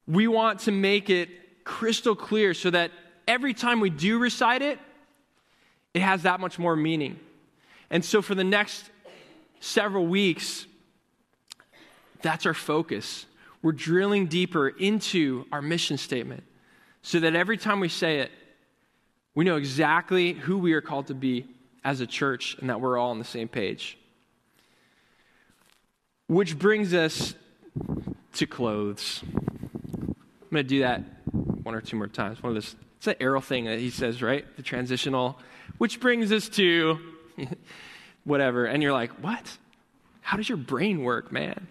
we 0.08 0.26
want 0.28 0.60
to 0.60 0.72
make 0.72 1.10
it 1.10 1.28
crystal 1.64 2.16
clear 2.16 2.54
so 2.54 2.70
that 2.70 2.90
every 3.28 3.52
time 3.52 3.80
we 3.80 3.90
do 3.90 4.18
recite 4.18 4.62
it, 4.62 4.78
it 5.92 6.00
has 6.00 6.22
that 6.22 6.40
much 6.40 6.58
more 6.58 6.74
meaning. 6.74 7.20
And 7.90 8.02
so 8.02 8.22
for 8.22 8.34
the 8.34 8.44
next 8.44 8.88
several 9.60 10.06
weeks, 10.06 10.64
that's 12.22 12.46
our 12.46 12.54
focus. 12.54 13.26
We're 13.60 13.72
drilling 13.72 14.24
deeper 14.26 14.68
into 14.68 15.44
our 15.52 15.60
mission 15.60 15.98
statement 15.98 16.44
so 17.02 17.20
that 17.20 17.34
every 17.34 17.58
time 17.58 17.78
we 17.78 17.90
say 17.90 18.20
it, 18.20 18.30
we 19.34 19.44
know 19.44 19.56
exactly 19.56 20.32
who 20.32 20.58
we 20.58 20.72
are 20.74 20.80
called 20.80 21.08
to 21.08 21.14
be 21.14 21.46
as 21.84 22.00
a 22.00 22.06
church 22.06 22.56
and 22.60 22.70
that 22.70 22.80
we're 22.80 22.96
all 22.96 23.10
on 23.10 23.18
the 23.18 23.24
same 23.24 23.48
page. 23.48 23.98
Which 26.26 26.58
brings 26.58 26.94
us 26.94 27.34
to 28.34 28.46
clothes. 28.46 29.22
I'm 29.22 30.16
going 30.50 30.64
to 30.64 30.68
do 30.68 30.80
that 30.80 31.02
one 31.62 31.74
or 31.74 31.80
two 31.80 31.96
more 31.96 32.06
times. 32.06 32.42
One 32.42 32.56
of 32.56 32.62
this, 32.62 32.74
it's 32.98 33.06
an 33.06 33.16
arrow 33.20 33.40
thing 33.40 33.64
that 33.64 33.78
he 33.78 33.90
says, 33.90 34.22
right? 34.22 34.44
The 34.56 34.62
transitional. 34.62 35.38
Which 35.78 36.00
brings 36.00 36.32
us 36.32 36.48
to 36.50 36.98
whatever. 38.24 38.66
And 38.66 38.82
you're 38.82 38.92
like, 38.92 39.10
what? 39.22 39.58
How 40.20 40.36
does 40.36 40.48
your 40.48 40.58
brain 40.58 41.02
work, 41.02 41.32
man? 41.32 41.66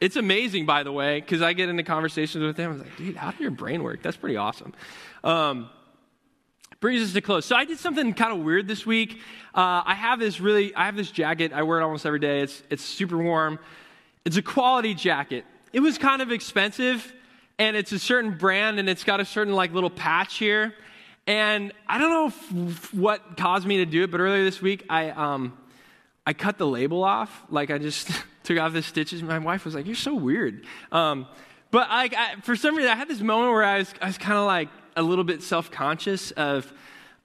It's 0.00 0.16
amazing, 0.16 0.66
by 0.66 0.82
the 0.82 0.92
way, 0.92 1.20
because 1.20 1.40
I 1.40 1.54
get 1.54 1.68
into 1.68 1.82
conversations 1.82 2.44
with 2.44 2.58
him. 2.58 2.70
I 2.70 2.72
was 2.74 2.82
like, 2.82 2.96
dude, 2.96 3.16
how 3.16 3.30
does 3.30 3.40
your 3.40 3.50
brain 3.50 3.82
work? 3.82 4.02
That's 4.02 4.16
pretty 4.16 4.36
awesome. 4.36 4.74
Um, 5.22 5.70
brings 6.84 7.02
us 7.02 7.14
to 7.14 7.22
close. 7.22 7.46
So 7.46 7.56
I 7.56 7.64
did 7.64 7.78
something 7.78 8.12
kind 8.12 8.30
of 8.30 8.44
weird 8.44 8.68
this 8.68 8.84
week. 8.84 9.18
Uh, 9.54 9.80
I 9.86 9.94
have 9.94 10.18
this 10.18 10.38
really, 10.38 10.74
I 10.74 10.84
have 10.84 10.96
this 10.96 11.10
jacket. 11.10 11.50
I 11.54 11.62
wear 11.62 11.80
it 11.80 11.82
almost 11.82 12.04
every 12.04 12.18
day. 12.18 12.42
It's 12.42 12.62
it's 12.68 12.84
super 12.84 13.16
warm. 13.16 13.58
It's 14.26 14.36
a 14.36 14.42
quality 14.42 14.92
jacket. 14.92 15.46
It 15.72 15.80
was 15.80 15.96
kind 15.96 16.20
of 16.20 16.30
expensive, 16.30 17.10
and 17.58 17.74
it's 17.74 17.92
a 17.92 17.98
certain 17.98 18.36
brand, 18.36 18.78
and 18.78 18.86
it's 18.86 19.02
got 19.02 19.18
a 19.18 19.24
certain 19.24 19.54
like 19.54 19.72
little 19.72 19.88
patch 19.88 20.36
here. 20.36 20.74
And 21.26 21.72
I 21.88 21.96
don't 21.96 22.10
know 22.10 22.68
what 22.92 23.38
caused 23.38 23.66
me 23.66 23.78
to 23.78 23.86
do 23.86 24.04
it, 24.04 24.10
but 24.10 24.20
earlier 24.20 24.44
this 24.44 24.60
week 24.60 24.84
I 24.90 25.08
um, 25.08 25.56
I 26.26 26.34
cut 26.34 26.58
the 26.58 26.66
label 26.66 27.02
off. 27.02 27.44
Like 27.48 27.70
I 27.70 27.78
just 27.78 28.10
took 28.42 28.58
off 28.58 28.74
the 28.74 28.82
stitches. 28.82 29.22
My 29.22 29.38
wife 29.38 29.64
was 29.64 29.74
like, 29.74 29.86
"You're 29.86 29.94
so 29.94 30.14
weird." 30.14 30.66
Um, 30.92 31.28
but 31.70 31.86
I, 31.88 32.34
for 32.42 32.54
some 32.54 32.76
reason, 32.76 32.92
I 32.92 32.94
had 32.94 33.08
this 33.08 33.22
moment 33.22 33.52
where 33.54 33.64
I 33.64 33.78
was 33.78 33.94
I 34.02 34.06
was 34.08 34.18
kind 34.18 34.36
of 34.36 34.44
like 34.44 34.68
a 34.96 35.02
little 35.02 35.24
bit 35.24 35.42
self 35.42 35.70
conscious 35.70 36.30
of, 36.32 36.72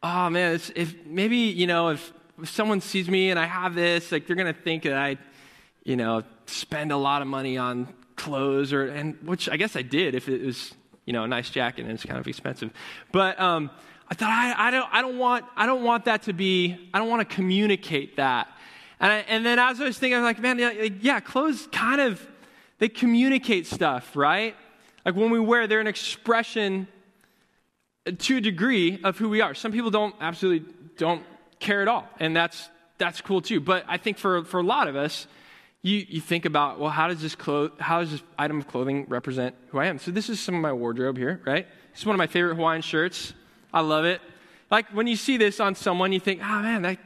oh 0.03 0.29
man, 0.29 0.60
if 0.75 0.95
maybe, 1.05 1.38
you 1.38 1.67
know, 1.67 1.89
if, 1.89 2.13
if 2.41 2.49
someone 2.49 2.82
sees 2.82 3.10
me 3.10 3.29
and 3.29 3.39
I 3.39 3.45
have 3.45 3.75
this, 3.75 4.12
like 4.12 4.27
they're 4.27 4.36
going 4.36 4.53
to 4.53 4.62
think 4.62 4.84
that 4.84 4.93
I, 4.93 5.17
you 5.84 5.95
know, 5.95 6.23
spend 6.45 6.91
a 6.91 6.97
lot 6.97 7.21
of 7.21 7.27
money 7.27 7.58
on 7.58 7.93
clothes 8.15 8.73
or, 8.73 8.88
and 8.88 9.17
which 9.23 9.49
I 9.49 9.58
guess 9.58 9.75
I 9.75 9.82
did 9.82 10.15
if 10.15 10.27
it 10.29 10.43
was, 10.43 10.73
you 11.05 11.13
know, 11.13 11.23
a 11.23 11.27
nice 11.27 11.49
jacket 11.49 11.84
and 11.84 11.91
it's 11.91 12.05
kind 12.05 12.19
of 12.19 12.27
expensive. 12.27 12.71
But, 13.12 13.39
um, 13.39 13.71
I 14.10 14.15
thought 14.15 14.29
I, 14.29 14.67
I, 14.67 14.71
don't 14.71 14.89
I 14.91 15.01
don't 15.01 15.17
want 15.17 15.45
I 15.55 15.65
don't 15.65 15.84
want 15.84 16.05
that 16.05 16.23
to 16.23 16.34
be 16.34 16.89
I 16.93 16.97
don't 16.97 17.10
want 17.10 17.27
to 17.27 17.36
communicate 17.36 18.15
that 18.15 18.47
and, 18.99 19.12
I, 19.12 19.17
and 19.17 19.45
then 19.45 19.60
as 19.60 19.79
I 19.79 19.86
was 19.86 19.99
thinking 19.99 20.15
I 20.15 20.21
was 20.21 20.25
like 20.25 20.39
man 20.39 20.58
yeah, 20.58 20.89
yeah 20.99 21.19
clothes 21.19 21.67
kind 21.71 22.01
of 22.01 22.25
they 22.79 22.89
communicate 22.89 23.67
stuff 23.67 24.15
right 24.15 24.55
like 25.05 25.15
when 25.15 25.29
we 25.29 25.39
wear 25.39 25.67
they're 25.67 25.79
an 25.79 25.88
expression 25.88 26.88
to 28.05 28.38
a 28.38 28.41
degree 28.41 28.99
of 29.03 29.17
who 29.17 29.29
we 29.29 29.41
are. 29.41 29.53
Some 29.53 29.71
people 29.71 29.91
don't 29.91 30.15
absolutely 30.19 30.73
don't 30.97 31.23
care 31.59 31.81
at 31.81 31.88
all, 31.88 32.07
and 32.19 32.35
that's 32.35 32.69
that's 32.97 33.21
cool 33.21 33.41
too. 33.41 33.59
But 33.59 33.85
I 33.88 33.97
think 33.97 34.17
for 34.17 34.43
for 34.43 34.59
a 34.59 34.63
lot 34.63 34.88
of 34.88 34.95
us, 34.95 35.27
you 35.81 36.05
you 36.07 36.21
think 36.21 36.45
about 36.45 36.79
well, 36.79 36.89
how 36.89 37.07
does 37.07 37.21
this 37.21 37.35
clo- 37.35 37.71
how 37.79 38.01
does 38.01 38.12
this 38.12 38.23
item 38.38 38.59
of 38.59 38.67
clothing 38.67 39.05
represent 39.07 39.55
who 39.69 39.79
I 39.79 39.85
am? 39.85 39.99
So 39.99 40.12
this 40.12 40.29
is 40.29 40.39
some 40.39 40.55
of 40.55 40.62
my 40.62 40.73
wardrobe 40.73 41.17
here, 41.17 41.41
right? 41.45 41.67
This 41.91 42.01
is 42.01 42.05
one 42.05 42.15
of 42.15 42.17
my 42.17 42.27
favorite 42.27 42.55
Hawaiian 42.55 42.81
shirts. 42.81 43.33
I 43.73 43.81
love 43.81 44.05
it. 44.05 44.21
Like 44.71 44.88
when 44.93 45.07
you 45.07 45.15
see 45.15 45.38
this 45.38 45.59
on 45.59 45.75
someone, 45.75 46.12
you 46.12 46.19
think, 46.19 46.41
oh 46.43 46.62
man, 46.62 46.81
that 46.83 46.99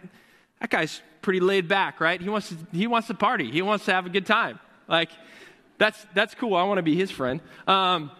that 0.59 0.69
guy's 0.69 1.01
pretty 1.21 1.39
laid 1.39 1.67
back, 1.67 1.99
right? 1.99 2.21
He 2.21 2.29
wants 2.29 2.49
to 2.49 2.57
he 2.71 2.87
wants 2.87 3.07
to 3.07 3.13
party. 3.13 3.51
He 3.51 3.61
wants 3.61 3.85
to 3.85 3.93
have 3.93 4.05
a 4.05 4.09
good 4.09 4.25
time. 4.25 4.59
Like 4.87 5.09
that's 5.77 6.05
that's 6.13 6.35
cool. 6.35 6.55
I 6.55 6.63
want 6.63 6.77
to 6.77 6.83
be 6.83 6.95
his 6.95 7.11
friend. 7.11 7.41
Um, 7.67 8.11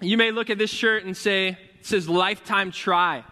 you 0.00 0.16
may 0.16 0.32
look 0.32 0.50
at 0.50 0.58
this 0.58 0.70
shirt 0.70 1.04
and 1.04 1.16
say, 1.16 1.56
says 1.86 2.08
Life 2.08 2.44
Time 2.44 2.70
Tri. 2.70 3.24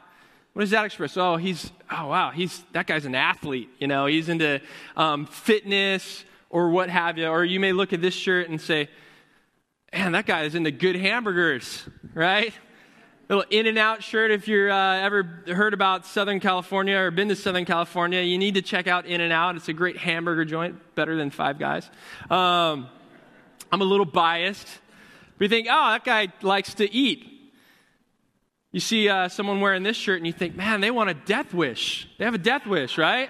What 0.52 0.62
does 0.62 0.70
that 0.70 0.84
express? 0.84 1.16
Oh, 1.16 1.36
he's, 1.36 1.70
oh, 1.90 2.08
wow, 2.08 2.30
he's, 2.30 2.62
that 2.72 2.86
guy's 2.86 3.04
an 3.04 3.14
athlete. 3.14 3.70
You 3.78 3.86
know, 3.86 4.06
he's 4.06 4.28
into 4.28 4.60
um, 4.96 5.26
fitness 5.26 6.24
or 6.50 6.70
what 6.70 6.88
have 6.90 7.18
you. 7.18 7.28
Or 7.28 7.44
you 7.44 7.60
may 7.60 7.72
look 7.72 7.92
at 7.92 8.02
this 8.02 8.14
shirt 8.14 8.48
and 8.48 8.60
say, 8.60 8.88
man, 9.92 10.12
that 10.12 10.26
guy 10.26 10.42
is 10.42 10.54
into 10.54 10.70
good 10.72 10.96
hamburgers, 10.96 11.84
right? 12.14 12.52
Little 13.28 13.44
In-N-Out 13.48 14.02
shirt. 14.02 14.32
If 14.32 14.48
you're 14.48 14.72
uh, 14.72 14.98
ever 14.98 15.44
heard 15.46 15.72
about 15.72 16.04
Southern 16.04 16.40
California 16.40 16.96
or 16.96 17.12
been 17.12 17.28
to 17.28 17.36
Southern 17.36 17.64
California, 17.64 18.20
you 18.20 18.36
need 18.36 18.54
to 18.54 18.62
check 18.62 18.88
out 18.88 19.06
In-N-Out. 19.06 19.54
It's 19.54 19.68
a 19.68 19.72
great 19.72 19.96
hamburger 19.96 20.44
joint, 20.44 20.94
better 20.96 21.14
than 21.14 21.30
Five 21.30 21.58
Guys. 21.60 21.88
Um, 22.28 22.88
I'm 23.70 23.80
a 23.80 23.84
little 23.84 24.04
biased. 24.04 24.66
You 25.38 25.48
think, 25.48 25.68
oh, 25.70 25.90
that 25.92 26.04
guy 26.04 26.32
likes 26.42 26.74
to 26.74 26.92
eat. 26.92 27.39
You 28.72 28.80
see 28.80 29.08
uh, 29.08 29.28
someone 29.28 29.60
wearing 29.60 29.82
this 29.82 29.96
shirt 29.96 30.18
and 30.18 30.26
you 30.26 30.32
think, 30.32 30.54
man, 30.54 30.80
they 30.80 30.90
want 30.90 31.10
a 31.10 31.14
death 31.14 31.52
wish. 31.52 32.08
They 32.18 32.24
have 32.24 32.34
a 32.34 32.38
death 32.38 32.66
wish, 32.66 32.98
right? 32.98 33.28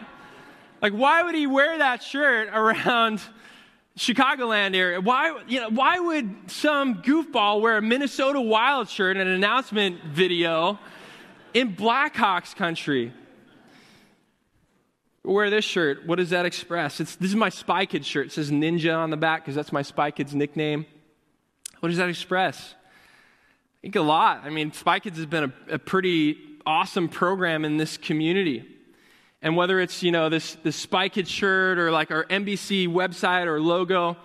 Like, 0.83 0.93
why 0.93 1.23
would 1.23 1.35
he 1.35 1.47
wear 1.47 1.79
that 1.79 2.03
shirt 2.03 2.49
around 2.53 3.21
Chicagoland 3.99 4.75
area? 4.75 5.01
Why, 5.01 5.43
you 5.49 5.61
know, 5.61 5.71
why 5.71 5.99
would 5.99 6.51
some 6.51 7.03
goofball 7.03 7.63
wear 7.63 7.79
a 7.79 7.83
Minnesota 7.83 8.41
Wild 8.41 8.89
shirt 8.89 9.17
in 9.17 9.27
an 9.27 9.33
announcement 9.33 10.03
video 10.05 10.79
in 11.55 11.75
Blackhawks 11.75 12.55
country? 12.55 13.13
Wear 15.23 15.49
this 15.49 15.65
shirt. 15.65 16.07
What 16.07 16.17
does 16.17 16.31
that 16.31 16.45
express? 16.45 17.01
It's, 17.01 17.17
this 17.17 17.31
is 17.31 17.37
my 17.37 17.51
Spy 17.51 17.87
Kids 17.87 18.07
shirt. 18.07 18.27
It 18.27 18.33
says 18.33 18.51
Ninja 18.51 18.97
on 18.97 19.11
the 19.11 19.19
back 19.19 19.43
because 19.43 19.55
that's 19.55 19.73
my 19.73 19.83
Spy 19.83 20.11
Kids 20.11 20.35
nickname. 20.35 20.87
What 21.81 21.89
does 21.89 21.99
that 21.99 22.09
express? 22.11 22.75
I 23.81 23.87
think 23.87 23.97
a 23.97 24.03
lot. 24.03 24.43
I 24.45 24.51
mean, 24.51 24.73
Spy 24.73 24.99
Kids 24.99 25.17
has 25.17 25.25
been 25.25 25.45
a, 25.45 25.75
a 25.75 25.79
pretty 25.79 26.37
awesome 26.67 27.09
program 27.09 27.65
in 27.65 27.79
this 27.79 27.97
community. 27.97 28.63
And 29.41 29.57
whether 29.57 29.81
it's, 29.81 30.03
you 30.03 30.13
know, 30.13 30.29
this, 30.29 30.57
this 30.57 30.77
Spy 30.77 31.09
Kids 31.09 31.31
shirt 31.31 31.79
or 31.79 31.91
like 31.91 32.11
our 32.11 32.27
MBC 32.27 32.89
website 32.89 33.47
or 33.47 33.59
logo, 33.59 34.19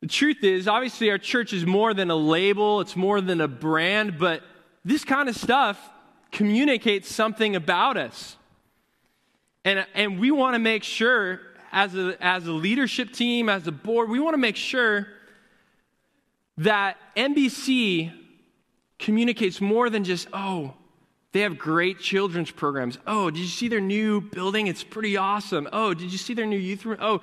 the 0.00 0.06
truth 0.06 0.42
is, 0.42 0.66
obviously, 0.66 1.10
our 1.10 1.18
church 1.18 1.52
is 1.52 1.66
more 1.66 1.92
than 1.92 2.10
a 2.10 2.16
label, 2.16 2.80
it's 2.80 2.96
more 2.96 3.20
than 3.20 3.42
a 3.42 3.48
brand, 3.48 4.18
but 4.18 4.42
this 4.82 5.04
kind 5.04 5.28
of 5.28 5.36
stuff 5.36 5.78
communicates 6.32 7.12
something 7.12 7.54
about 7.54 7.98
us. 7.98 8.36
And, 9.62 9.86
and 9.92 10.18
we 10.18 10.30
want 10.30 10.54
to 10.54 10.58
make 10.58 10.84
sure, 10.84 11.42
as 11.70 11.94
a, 11.94 12.16
as 12.18 12.46
a 12.46 12.52
leadership 12.52 13.12
team, 13.12 13.50
as 13.50 13.66
a 13.66 13.72
board, 13.72 14.08
we 14.08 14.20
want 14.20 14.32
to 14.32 14.38
make 14.38 14.56
sure 14.56 15.06
that 16.56 16.96
MBC 17.14 18.12
communicates 18.98 19.60
more 19.60 19.90
than 19.90 20.04
just, 20.04 20.28
oh, 20.32 20.74
they 21.32 21.40
have 21.40 21.58
great 21.58 22.00
children's 22.00 22.50
programs. 22.50 22.98
Oh, 23.06 23.30
did 23.30 23.40
you 23.40 23.46
see 23.46 23.68
their 23.68 23.80
new 23.80 24.20
building? 24.20 24.66
It's 24.66 24.82
pretty 24.82 25.16
awesome. 25.16 25.68
Oh, 25.72 25.94
did 25.94 26.10
you 26.10 26.18
see 26.18 26.34
their 26.34 26.46
new 26.46 26.58
youth 26.58 26.84
room? 26.84 26.98
Oh, 27.00 27.20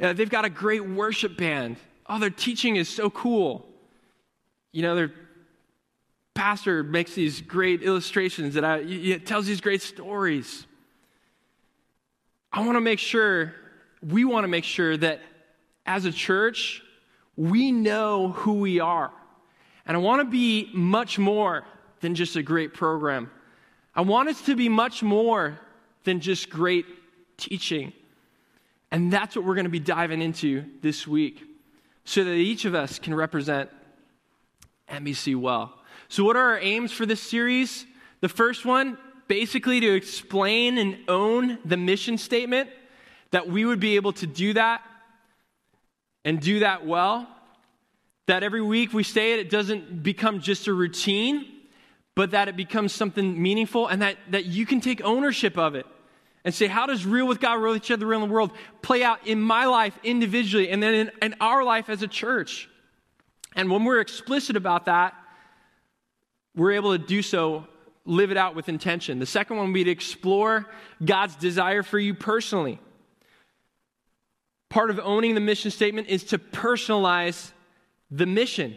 uh, 0.00 0.12
they've 0.12 0.30
got 0.30 0.44
a 0.44 0.50
great 0.50 0.88
worship 0.88 1.36
band. 1.36 1.76
Oh, 2.06 2.18
their 2.18 2.30
teaching 2.30 2.76
is 2.76 2.88
so 2.88 3.10
cool. 3.10 3.66
You 4.72 4.82
know, 4.82 4.94
their 4.94 5.12
pastor 6.34 6.84
makes 6.84 7.14
these 7.14 7.40
great 7.40 7.82
illustrations 7.82 8.54
that 8.54 8.64
I, 8.64 8.78
it 8.78 9.26
tells 9.26 9.46
these 9.46 9.60
great 9.60 9.82
stories. 9.82 10.66
I 12.52 12.60
want 12.60 12.76
to 12.76 12.80
make 12.80 13.00
sure, 13.00 13.54
we 14.02 14.24
want 14.24 14.44
to 14.44 14.48
make 14.48 14.64
sure 14.64 14.96
that 14.96 15.20
as 15.84 16.04
a 16.04 16.12
church, 16.12 16.80
we 17.36 17.72
know 17.72 18.30
who 18.32 18.54
we 18.54 18.78
are. 18.78 19.10
And 19.88 19.96
I 19.96 20.00
want 20.00 20.20
to 20.20 20.30
be 20.30 20.70
much 20.74 21.18
more 21.18 21.64
than 22.00 22.14
just 22.14 22.36
a 22.36 22.42
great 22.42 22.74
program. 22.74 23.30
I 23.94 24.02
want 24.02 24.28
us 24.28 24.40
to 24.42 24.54
be 24.54 24.68
much 24.68 25.02
more 25.02 25.58
than 26.04 26.20
just 26.20 26.50
great 26.50 26.86
teaching. 27.38 27.92
And 28.90 29.12
that's 29.12 29.34
what 29.34 29.44
we're 29.44 29.54
going 29.54 29.64
to 29.64 29.70
be 29.70 29.80
diving 29.80 30.22
into 30.22 30.64
this 30.82 31.06
week 31.06 31.42
so 32.04 32.22
that 32.22 32.34
each 32.34 32.64
of 32.64 32.74
us 32.74 32.98
can 32.98 33.14
represent 33.14 33.70
MBC 34.88 35.36
well. 35.36 35.74
So, 36.08 36.24
what 36.24 36.36
are 36.36 36.52
our 36.52 36.58
aims 36.58 36.92
for 36.92 37.04
this 37.04 37.20
series? 37.20 37.84
The 38.20 38.28
first 38.28 38.64
one, 38.64 38.96
basically 39.26 39.80
to 39.80 39.94
explain 39.94 40.78
and 40.78 40.98
own 41.08 41.58
the 41.64 41.76
mission 41.76 42.16
statement, 42.16 42.70
that 43.30 43.48
we 43.48 43.64
would 43.64 43.80
be 43.80 43.96
able 43.96 44.12
to 44.14 44.26
do 44.26 44.54
that 44.54 44.82
and 46.24 46.40
do 46.40 46.60
that 46.60 46.86
well. 46.86 47.28
That 48.28 48.42
every 48.42 48.60
week 48.60 48.92
we 48.92 49.04
say 49.04 49.32
it, 49.32 49.38
it 49.38 49.48
doesn't 49.48 50.02
become 50.02 50.40
just 50.40 50.66
a 50.66 50.74
routine, 50.74 51.46
but 52.14 52.32
that 52.32 52.46
it 52.46 52.56
becomes 52.56 52.92
something 52.92 53.40
meaningful 53.40 53.86
and 53.86 54.02
that, 54.02 54.18
that 54.30 54.44
you 54.44 54.66
can 54.66 54.82
take 54.82 55.02
ownership 55.02 55.56
of 55.56 55.74
it 55.74 55.86
and 56.44 56.54
say, 56.54 56.66
how 56.66 56.84
does 56.84 57.06
real 57.06 57.26
with 57.26 57.40
God, 57.40 57.54
real 57.54 57.72
with 57.72 57.84
each 57.84 57.90
other, 57.90 58.06
real 58.06 58.22
in 58.22 58.28
the 58.28 58.34
world 58.34 58.52
play 58.82 59.02
out 59.02 59.26
in 59.26 59.40
my 59.40 59.64
life 59.64 59.98
individually 60.04 60.68
and 60.68 60.82
then 60.82 60.94
in, 60.94 61.10
in 61.22 61.34
our 61.40 61.64
life 61.64 61.88
as 61.88 62.02
a 62.02 62.06
church? 62.06 62.68
And 63.56 63.70
when 63.70 63.84
we're 63.84 64.00
explicit 64.00 64.56
about 64.56 64.84
that, 64.84 65.14
we're 66.54 66.72
able 66.72 66.92
to 66.92 67.02
do 67.02 67.22
so, 67.22 67.66
live 68.04 68.30
it 68.30 68.36
out 68.36 68.54
with 68.54 68.68
intention. 68.68 69.20
The 69.20 69.26
second 69.26 69.56
one 69.56 69.68
would 69.68 69.74
be 69.74 69.84
to 69.84 69.90
explore 69.90 70.66
God's 71.02 71.34
desire 71.36 71.82
for 71.82 71.98
you 71.98 72.12
personally. 72.12 72.78
Part 74.68 74.90
of 74.90 75.00
owning 75.02 75.34
the 75.34 75.40
mission 75.40 75.70
statement 75.70 76.08
is 76.08 76.24
to 76.24 76.38
personalize 76.38 77.52
the 78.10 78.26
mission. 78.26 78.76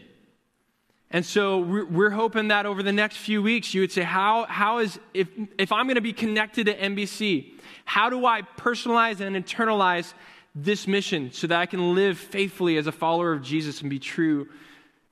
And 1.14 1.26
so 1.26 1.60
we're 1.60 2.10
hoping 2.10 2.48
that 2.50 2.66
over 2.66 2.82
the 2.82 2.94
next 2.94 3.18
few 3.18 3.42
weeks, 3.42 3.74
you 3.74 3.82
would 3.82 3.92
say, 3.92 4.02
how, 4.02 4.46
how 4.46 4.80
is, 4.80 4.98
if, 5.14 5.28
if 5.58 5.74
I'm 5.74 5.86
going 5.86 5.96
to 5.96 6.02
be 6.02 6.14
connected 6.14 6.68
to 6.68 6.78
MBC, 6.78 7.52
how 7.84 8.10
do 8.10 8.26
I 8.26 8.44
personalize 8.58 9.20
and 9.20 9.36
internalize 9.36 10.14
this 10.56 10.88
mission 10.88 11.32
so 11.34 11.48
that 11.48 11.60
I 11.60 11.66
can 11.66 11.96
live 11.96 12.18
faithfully 12.18 12.78
as 12.78 12.88
a 12.88 12.94
follower 12.94 13.34
of 13.34 13.42
Jesus 13.42 13.82
and 13.82 13.90
be 13.90 14.00
true 14.00 14.48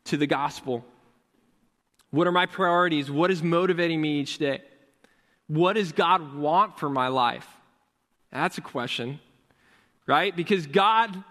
to 0.05 0.15
the 0.15 0.27
gospel? 0.27 0.85
What 2.11 2.27
are 2.27 2.31
my 2.31 2.45
priorities? 2.45 3.11
What 3.11 3.29
is 3.29 3.43
motivating 3.43 4.01
me 4.01 4.21
each 4.21 4.37
day? 4.37 4.61
What 5.47 5.73
does 5.73 5.91
God 5.91 6.35
want 6.35 6.79
for 6.79 6.89
my 6.89 7.09
life? 7.09 7.47
That's 8.31 8.57
a 8.57 8.61
question, 8.61 9.19
right? 10.07 10.33
Because 10.33 10.65
God 10.65 11.23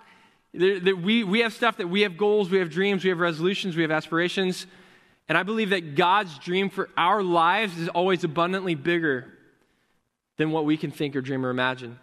we, 0.58 1.24
we 1.24 1.40
have 1.40 1.52
stuff 1.52 1.76
that 1.76 1.88
we 1.88 2.02
have 2.02 2.16
goals, 2.16 2.50
we 2.50 2.58
have 2.58 2.70
dreams, 2.70 3.04
we 3.04 3.10
have 3.10 3.20
resolutions, 3.20 3.76
we 3.76 3.82
have 3.82 3.90
aspirations. 3.90 4.66
And 5.28 5.38
I 5.38 5.42
believe 5.42 5.70
that 5.70 5.94
God's 5.94 6.36
dream 6.38 6.68
for 6.70 6.88
our 6.96 7.22
lives 7.22 7.78
is 7.78 7.88
always 7.88 8.24
abundantly 8.24 8.74
bigger 8.74 9.26
than 10.36 10.50
what 10.50 10.64
we 10.64 10.76
can 10.76 10.90
think 10.90 11.14
or 11.14 11.20
dream 11.20 11.44
or 11.44 11.50
imagine. 11.50 11.98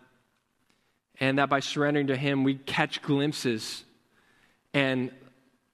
And 1.20 1.40
that 1.40 1.50
by 1.50 1.60
surrendering 1.60 2.08
to 2.08 2.16
Him, 2.16 2.44
we 2.44 2.56
catch 2.56 3.02
glimpses 3.02 3.84
and 4.74 5.12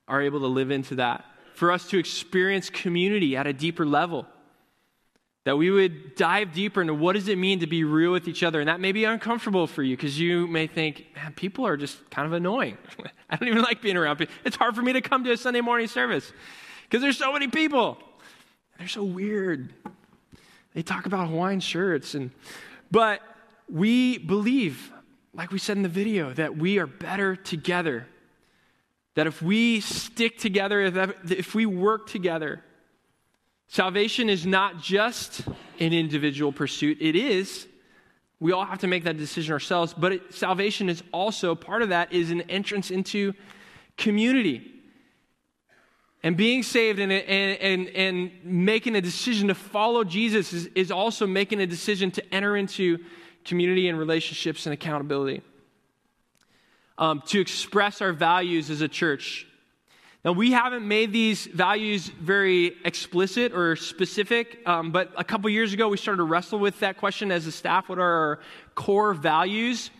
are 0.08 0.22
able 0.22 0.40
to 0.40 0.46
live 0.46 0.70
into 0.70 0.96
that. 0.96 1.24
For 1.54 1.70
us 1.70 1.88
to 1.90 1.98
experience 1.98 2.70
community 2.70 3.36
at 3.36 3.46
a 3.46 3.52
deeper 3.52 3.86
level. 3.86 4.26
That 5.44 5.56
we 5.56 5.70
would 5.70 6.14
dive 6.14 6.52
deeper 6.52 6.80
into 6.80 6.94
what 6.94 7.14
does 7.14 7.26
it 7.26 7.36
mean 7.36 7.60
to 7.60 7.66
be 7.66 7.82
real 7.82 8.12
with 8.12 8.28
each 8.28 8.44
other. 8.44 8.60
And 8.60 8.68
that 8.68 8.78
may 8.78 8.92
be 8.92 9.04
uncomfortable 9.04 9.66
for 9.66 9.82
you 9.82 9.96
because 9.96 10.18
you 10.18 10.46
may 10.46 10.68
think, 10.68 11.06
man, 11.16 11.32
people 11.32 11.66
are 11.66 11.76
just 11.76 12.08
kind 12.10 12.26
of 12.26 12.32
annoying. 12.32 12.78
I 13.30 13.36
don't 13.36 13.48
even 13.48 13.62
like 13.62 13.82
being 13.82 13.96
around 13.96 14.16
people. 14.18 14.34
It's 14.44 14.56
hard 14.56 14.76
for 14.76 14.82
me 14.82 14.92
to 14.92 15.00
come 15.00 15.24
to 15.24 15.32
a 15.32 15.36
Sunday 15.36 15.60
morning 15.60 15.88
service 15.88 16.32
because 16.84 17.02
there's 17.02 17.18
so 17.18 17.32
many 17.32 17.48
people. 17.48 17.98
They're 18.78 18.86
so 18.86 19.02
weird. 19.02 19.72
They 20.74 20.82
talk 20.82 21.06
about 21.06 21.28
Hawaiian 21.28 21.60
shirts 21.60 22.14
and 22.14 22.30
but 22.92 23.22
we 23.70 24.18
believe, 24.18 24.92
like 25.32 25.50
we 25.50 25.58
said 25.58 25.78
in 25.78 25.82
the 25.82 25.88
video, 25.88 26.32
that 26.34 26.56
we 26.58 26.78
are 26.78 26.86
better 26.86 27.34
together. 27.34 28.06
That 29.14 29.26
if 29.26 29.40
we 29.40 29.80
stick 29.80 30.38
together, 30.38 30.82
if 31.24 31.54
we 31.54 31.64
work 31.64 32.06
together, 32.06 32.62
Salvation 33.72 34.28
is 34.28 34.44
not 34.44 34.82
just 34.82 35.46
an 35.80 35.94
individual 35.94 36.52
pursuit, 36.52 36.98
it 37.00 37.16
is. 37.16 37.66
We 38.38 38.52
all 38.52 38.66
have 38.66 38.80
to 38.80 38.86
make 38.86 39.04
that 39.04 39.16
decision 39.16 39.54
ourselves, 39.54 39.94
but 39.94 40.12
it, 40.12 40.34
salvation 40.34 40.90
is 40.90 41.02
also 41.10 41.54
part 41.54 41.80
of 41.80 41.88
that 41.88 42.12
is 42.12 42.30
an 42.30 42.42
entrance 42.50 42.90
into 42.90 43.32
community. 43.96 44.70
And 46.22 46.36
being 46.36 46.62
saved 46.62 46.98
and, 46.98 47.10
and, 47.10 47.58
and, 47.62 47.88
and 47.96 48.30
making 48.44 48.94
a 48.94 49.00
decision 49.00 49.48
to 49.48 49.54
follow 49.54 50.04
Jesus 50.04 50.52
is, 50.52 50.66
is 50.74 50.90
also 50.90 51.26
making 51.26 51.58
a 51.62 51.66
decision 51.66 52.10
to 52.10 52.34
enter 52.34 52.58
into 52.58 52.98
community 53.46 53.88
and 53.88 53.98
relationships 53.98 54.66
and 54.66 54.74
accountability. 54.74 55.40
Um, 56.98 57.22
to 57.28 57.40
express 57.40 58.02
our 58.02 58.12
values 58.12 58.68
as 58.68 58.82
a 58.82 58.88
church 58.88 59.46
now, 60.24 60.30
we 60.30 60.52
haven't 60.52 60.86
made 60.86 61.12
these 61.12 61.46
values 61.46 62.06
very 62.06 62.76
explicit 62.84 63.52
or 63.52 63.74
specific, 63.74 64.60
um, 64.66 64.92
but 64.92 65.10
a 65.16 65.24
couple 65.24 65.50
years 65.50 65.72
ago 65.72 65.88
we 65.88 65.96
started 65.96 66.18
to 66.18 66.22
wrestle 66.22 66.60
with 66.60 66.78
that 66.78 66.96
question 66.96 67.32
as 67.32 67.48
a 67.48 67.52
staff 67.52 67.88
what 67.88 67.98
are 67.98 68.02
our 68.02 68.40
core 68.76 69.14
values? 69.14 69.90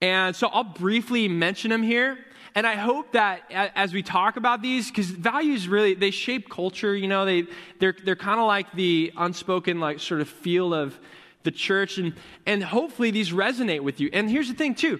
And 0.00 0.34
so 0.34 0.48
I'll 0.48 0.64
briefly 0.64 1.28
mention 1.28 1.70
them 1.70 1.82
here. 1.82 2.16
And 2.54 2.66
I 2.66 2.76
hope 2.76 3.12
that 3.12 3.42
as 3.50 3.92
we 3.92 4.02
talk 4.02 4.38
about 4.38 4.62
these, 4.62 4.88
because 4.88 5.10
values 5.10 5.68
really, 5.68 5.92
they 5.92 6.12
shape 6.12 6.48
culture, 6.48 6.96
you 6.96 7.06
know, 7.06 7.26
they, 7.26 7.44
they're, 7.78 7.94
they're 8.04 8.16
kind 8.16 8.40
of 8.40 8.46
like 8.46 8.72
the 8.72 9.12
unspoken, 9.18 9.80
like 9.80 10.00
sort 10.00 10.22
of 10.22 10.30
feel 10.30 10.72
of 10.72 10.98
the 11.42 11.50
church. 11.50 11.98
And, 11.98 12.14
and 12.46 12.64
hopefully 12.64 13.10
these 13.10 13.32
resonate 13.32 13.82
with 13.82 14.00
you. 14.00 14.08
And 14.14 14.30
here's 14.30 14.48
the 14.48 14.54
thing, 14.54 14.74
too. 14.74 14.98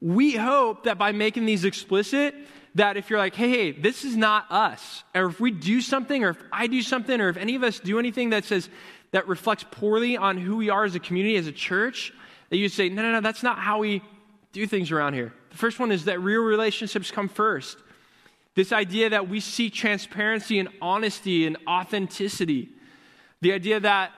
We 0.00 0.32
hope 0.34 0.84
that 0.84 0.98
by 0.98 1.12
making 1.12 1.46
these 1.46 1.64
explicit, 1.64 2.34
that 2.74 2.96
if 2.96 3.10
you're 3.10 3.18
like, 3.18 3.34
hey, 3.34 3.48
hey, 3.48 3.72
this 3.72 4.04
is 4.04 4.16
not 4.16 4.46
us, 4.50 5.02
or 5.14 5.26
if 5.26 5.40
we 5.40 5.50
do 5.50 5.80
something, 5.80 6.24
or 6.24 6.30
if 6.30 6.38
I 6.52 6.66
do 6.66 6.82
something, 6.82 7.20
or 7.20 7.28
if 7.28 7.36
any 7.36 7.54
of 7.54 7.62
us 7.62 7.80
do 7.80 7.98
anything 7.98 8.30
that 8.30 8.44
says, 8.44 8.68
that 9.10 9.26
reflects 9.26 9.64
poorly 9.70 10.16
on 10.16 10.36
who 10.36 10.56
we 10.56 10.70
are 10.70 10.84
as 10.84 10.94
a 10.94 11.00
community, 11.00 11.36
as 11.36 11.46
a 11.46 11.52
church, 11.52 12.12
that 12.50 12.56
you 12.56 12.68
say, 12.68 12.88
no, 12.88 13.02
no, 13.02 13.12
no, 13.12 13.20
that's 13.20 13.42
not 13.42 13.58
how 13.58 13.78
we 13.78 14.02
do 14.52 14.66
things 14.66 14.90
around 14.90 15.14
here. 15.14 15.32
The 15.50 15.56
first 15.56 15.78
one 15.78 15.92
is 15.92 16.04
that 16.04 16.20
real 16.20 16.42
relationships 16.42 17.10
come 17.10 17.28
first. 17.28 17.78
This 18.54 18.72
idea 18.72 19.10
that 19.10 19.28
we 19.28 19.40
seek 19.40 19.72
transparency 19.72 20.58
and 20.58 20.68
honesty 20.82 21.46
and 21.46 21.56
authenticity. 21.66 22.68
The 23.40 23.52
idea 23.52 23.80
that 23.80 24.12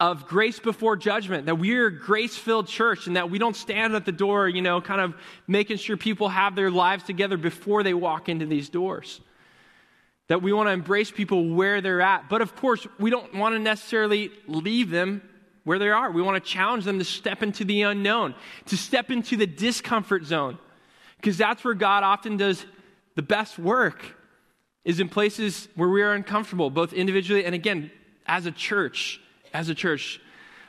of 0.00 0.26
grace 0.28 0.60
before 0.60 0.96
judgment, 0.96 1.46
that 1.46 1.56
we're 1.56 1.88
a 1.88 1.98
grace 1.98 2.36
filled 2.36 2.68
church 2.68 3.08
and 3.08 3.16
that 3.16 3.30
we 3.30 3.38
don't 3.38 3.56
stand 3.56 3.94
at 3.96 4.04
the 4.04 4.12
door, 4.12 4.48
you 4.48 4.62
know, 4.62 4.80
kind 4.80 5.00
of 5.00 5.14
making 5.48 5.76
sure 5.76 5.96
people 5.96 6.28
have 6.28 6.54
their 6.54 6.70
lives 6.70 7.02
together 7.02 7.36
before 7.36 7.82
they 7.82 7.94
walk 7.94 8.28
into 8.28 8.46
these 8.46 8.68
doors. 8.68 9.20
That 10.28 10.40
we 10.40 10.52
want 10.52 10.68
to 10.68 10.72
embrace 10.72 11.10
people 11.10 11.48
where 11.48 11.80
they're 11.80 12.00
at. 12.00 12.28
But 12.28 12.42
of 12.42 12.54
course, 12.54 12.86
we 13.00 13.10
don't 13.10 13.34
want 13.34 13.54
to 13.54 13.58
necessarily 13.58 14.30
leave 14.46 14.90
them 14.90 15.22
where 15.64 15.80
they 15.80 15.90
are. 15.90 16.10
We 16.12 16.22
want 16.22 16.42
to 16.42 16.48
challenge 16.50 16.84
them 16.84 16.98
to 16.98 17.04
step 17.04 17.42
into 17.42 17.64
the 17.64 17.82
unknown, 17.82 18.36
to 18.66 18.76
step 18.76 19.10
into 19.10 19.36
the 19.36 19.46
discomfort 19.46 20.24
zone. 20.24 20.58
Because 21.16 21.36
that's 21.36 21.64
where 21.64 21.74
God 21.74 22.04
often 22.04 22.36
does 22.36 22.64
the 23.16 23.22
best 23.22 23.58
work, 23.58 24.14
is 24.84 25.00
in 25.00 25.08
places 25.08 25.66
where 25.74 25.88
we 25.88 26.02
are 26.02 26.12
uncomfortable, 26.12 26.70
both 26.70 26.92
individually 26.92 27.44
and 27.44 27.54
again, 27.54 27.90
as 28.26 28.46
a 28.46 28.52
church 28.52 29.20
as 29.52 29.68
a 29.68 29.74
church. 29.74 30.20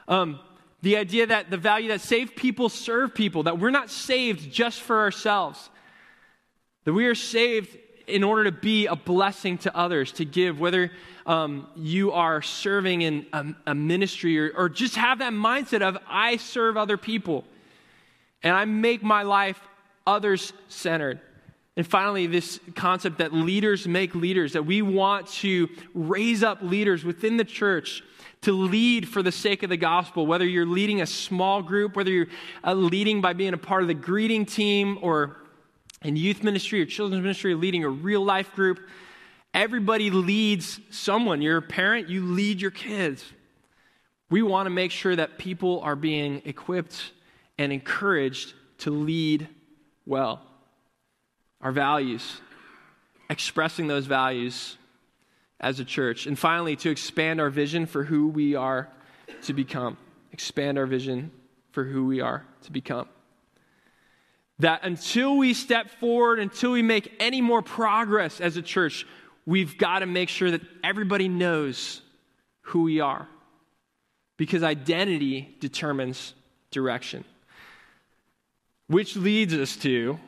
Um, 0.07 0.39
the 0.81 0.97
idea 0.97 1.27
that 1.27 1.49
the 1.49 1.57
value 1.57 1.89
that 1.89 2.01
saved 2.01 2.35
people 2.35 2.69
serve 2.69 3.13
people, 3.13 3.43
that 3.43 3.59
we're 3.59 3.69
not 3.69 3.89
saved 3.89 4.51
just 4.51 4.81
for 4.81 4.99
ourselves, 4.99 5.69
that 6.85 6.93
we 6.93 7.05
are 7.05 7.15
saved 7.15 7.77
in 8.07 8.23
order 8.23 8.45
to 8.45 8.51
be 8.51 8.87
a 8.87 8.95
blessing 8.95 9.57
to 9.59 9.75
others, 9.75 10.11
to 10.13 10.25
give, 10.25 10.59
whether 10.59 10.91
um, 11.25 11.67
you 11.75 12.11
are 12.11 12.41
serving 12.41 13.01
in 13.01 13.25
a, 13.33 13.45
a 13.67 13.75
ministry 13.75 14.39
or, 14.39 14.51
or 14.55 14.69
just 14.69 14.95
have 14.95 15.19
that 15.19 15.33
mindset 15.33 15.81
of, 15.81 15.97
I 16.07 16.37
serve 16.37 16.75
other 16.77 16.97
people 16.97 17.45
and 18.41 18.55
I 18.55 18.65
make 18.65 19.03
my 19.03 19.23
life 19.23 19.59
others 20.07 20.53
centered. 20.69 21.19
And 21.75 21.85
finally, 21.85 22.27
this 22.27 22.59
concept 22.75 23.19
that 23.19 23.33
leaders 23.33 23.87
make 23.87 24.15
leaders, 24.15 24.53
that 24.53 24.65
we 24.65 24.81
want 24.81 25.27
to 25.27 25.69
raise 25.93 26.41
up 26.41 26.61
leaders 26.61 27.05
within 27.05 27.37
the 27.37 27.45
church 27.45 28.03
to 28.41 28.53
lead 28.53 29.07
for 29.07 29.21
the 29.21 29.31
sake 29.31 29.63
of 29.63 29.69
the 29.69 29.77
gospel, 29.77 30.25
whether 30.25 30.45
you're 30.45 30.65
leading 30.65 31.01
a 31.01 31.05
small 31.05 31.61
group, 31.61 31.95
whether 31.95 32.11
you're 32.11 32.27
uh, 32.63 32.73
leading 32.73 33.21
by 33.21 33.33
being 33.33 33.53
a 33.53 33.57
part 33.57 33.81
of 33.81 33.87
the 33.87 33.93
greeting 33.93 34.45
team 34.45 34.97
or 35.01 35.37
in 36.03 36.15
youth 36.15 36.43
ministry 36.43 36.81
or 36.81 36.85
children's 36.85 37.21
ministry, 37.21 37.53
or 37.53 37.57
leading 37.57 37.83
a 37.83 37.89
real 37.89 38.23
life 38.23 38.53
group. 38.55 38.79
Everybody 39.53 40.09
leads 40.09 40.79
someone. 40.89 41.41
You're 41.41 41.57
a 41.57 41.61
parent, 41.61 42.07
you 42.07 42.23
lead 42.23 42.61
your 42.61 42.71
kids. 42.71 43.25
We 44.29 44.41
want 44.41 44.67
to 44.67 44.69
make 44.69 44.91
sure 44.91 45.15
that 45.15 45.37
people 45.37 45.81
are 45.81 45.95
being 45.95 46.41
equipped 46.45 47.11
and 47.57 47.73
encouraged 47.73 48.53
to 48.79 48.91
lead 48.91 49.49
well. 50.05 50.41
Our 51.61 51.73
values, 51.73 52.39
expressing 53.29 53.87
those 53.87 54.05
values 54.05 54.77
as 55.59 55.79
a 55.79 55.85
church. 55.85 56.25
And 56.25 56.37
finally, 56.37 56.75
to 56.77 56.89
expand 56.89 57.41
our 57.41 57.49
vision 57.49 57.85
for 57.85 58.03
who 58.03 58.27
we 58.27 58.55
are 58.55 58.89
to 59.43 59.53
become. 59.53 59.97
Expand 60.31 60.77
our 60.77 60.85
vision 60.85 61.31
for 61.71 61.83
who 61.83 62.05
we 62.05 62.21
are 62.21 62.45
to 62.63 62.71
become. 62.71 63.07
That 64.59 64.81
until 64.83 65.37
we 65.37 65.53
step 65.53 65.89
forward, 65.89 66.39
until 66.39 66.71
we 66.71 66.81
make 66.81 67.13
any 67.19 67.41
more 67.41 67.61
progress 67.61 68.41
as 68.41 68.57
a 68.57 68.61
church, 68.61 69.05
we've 69.45 69.77
got 69.77 69.99
to 69.99 70.05
make 70.05 70.29
sure 70.29 70.51
that 70.51 70.61
everybody 70.83 71.27
knows 71.27 72.01
who 72.61 72.83
we 72.83 72.99
are. 72.99 73.27
Because 74.37 74.63
identity 74.63 75.55
determines 75.59 76.33
direction. 76.71 77.25
Which 78.87 79.15
leads 79.15 79.53
us 79.53 79.75
to 79.77 80.19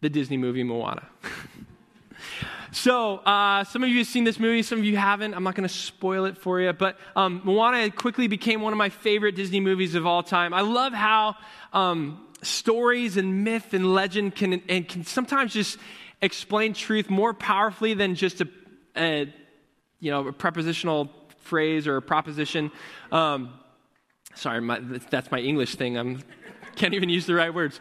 the 0.00 0.10
Disney 0.10 0.36
movie 0.36 0.64
Moana. 0.64 1.06
so, 2.72 3.18
uh, 3.18 3.64
some 3.64 3.82
of 3.82 3.88
you 3.88 3.98
have 3.98 4.06
seen 4.06 4.24
this 4.24 4.38
movie, 4.38 4.62
some 4.62 4.78
of 4.78 4.84
you 4.84 4.96
haven't. 4.96 5.34
I'm 5.34 5.44
not 5.44 5.54
going 5.54 5.68
to 5.68 5.74
spoil 5.74 6.24
it 6.24 6.36
for 6.36 6.60
you, 6.60 6.72
but 6.72 6.98
um, 7.14 7.40
Moana 7.44 7.90
quickly 7.90 8.28
became 8.28 8.60
one 8.60 8.72
of 8.72 8.76
my 8.76 8.88
favorite 8.88 9.36
Disney 9.36 9.60
movies 9.60 9.94
of 9.94 10.06
all 10.06 10.22
time. 10.22 10.52
I 10.52 10.62
love 10.62 10.92
how 10.92 11.36
um, 11.72 12.26
stories 12.42 13.16
and 13.16 13.44
myth 13.44 13.74
and 13.74 13.94
legend 13.94 14.34
can, 14.34 14.62
and 14.68 14.88
can 14.88 15.04
sometimes 15.04 15.52
just 15.52 15.78
explain 16.22 16.72
truth 16.74 17.10
more 17.10 17.34
powerfully 17.34 17.94
than 17.94 18.14
just 18.14 18.40
a, 18.40 18.48
a 18.96 19.32
you 20.00 20.10
know, 20.10 20.26
a 20.28 20.32
prepositional 20.32 21.10
phrase 21.38 21.86
or 21.86 21.96
a 21.96 22.02
proposition. 22.02 22.70
Um, 23.12 23.52
sorry, 24.34 24.60
my, 24.60 24.80
that's 25.10 25.30
my 25.30 25.40
English 25.40 25.76
thing. 25.76 25.96
I'm 25.96 26.22
can't 26.76 26.94
even 26.94 27.08
use 27.08 27.26
the 27.26 27.34
right 27.34 27.52
words, 27.52 27.80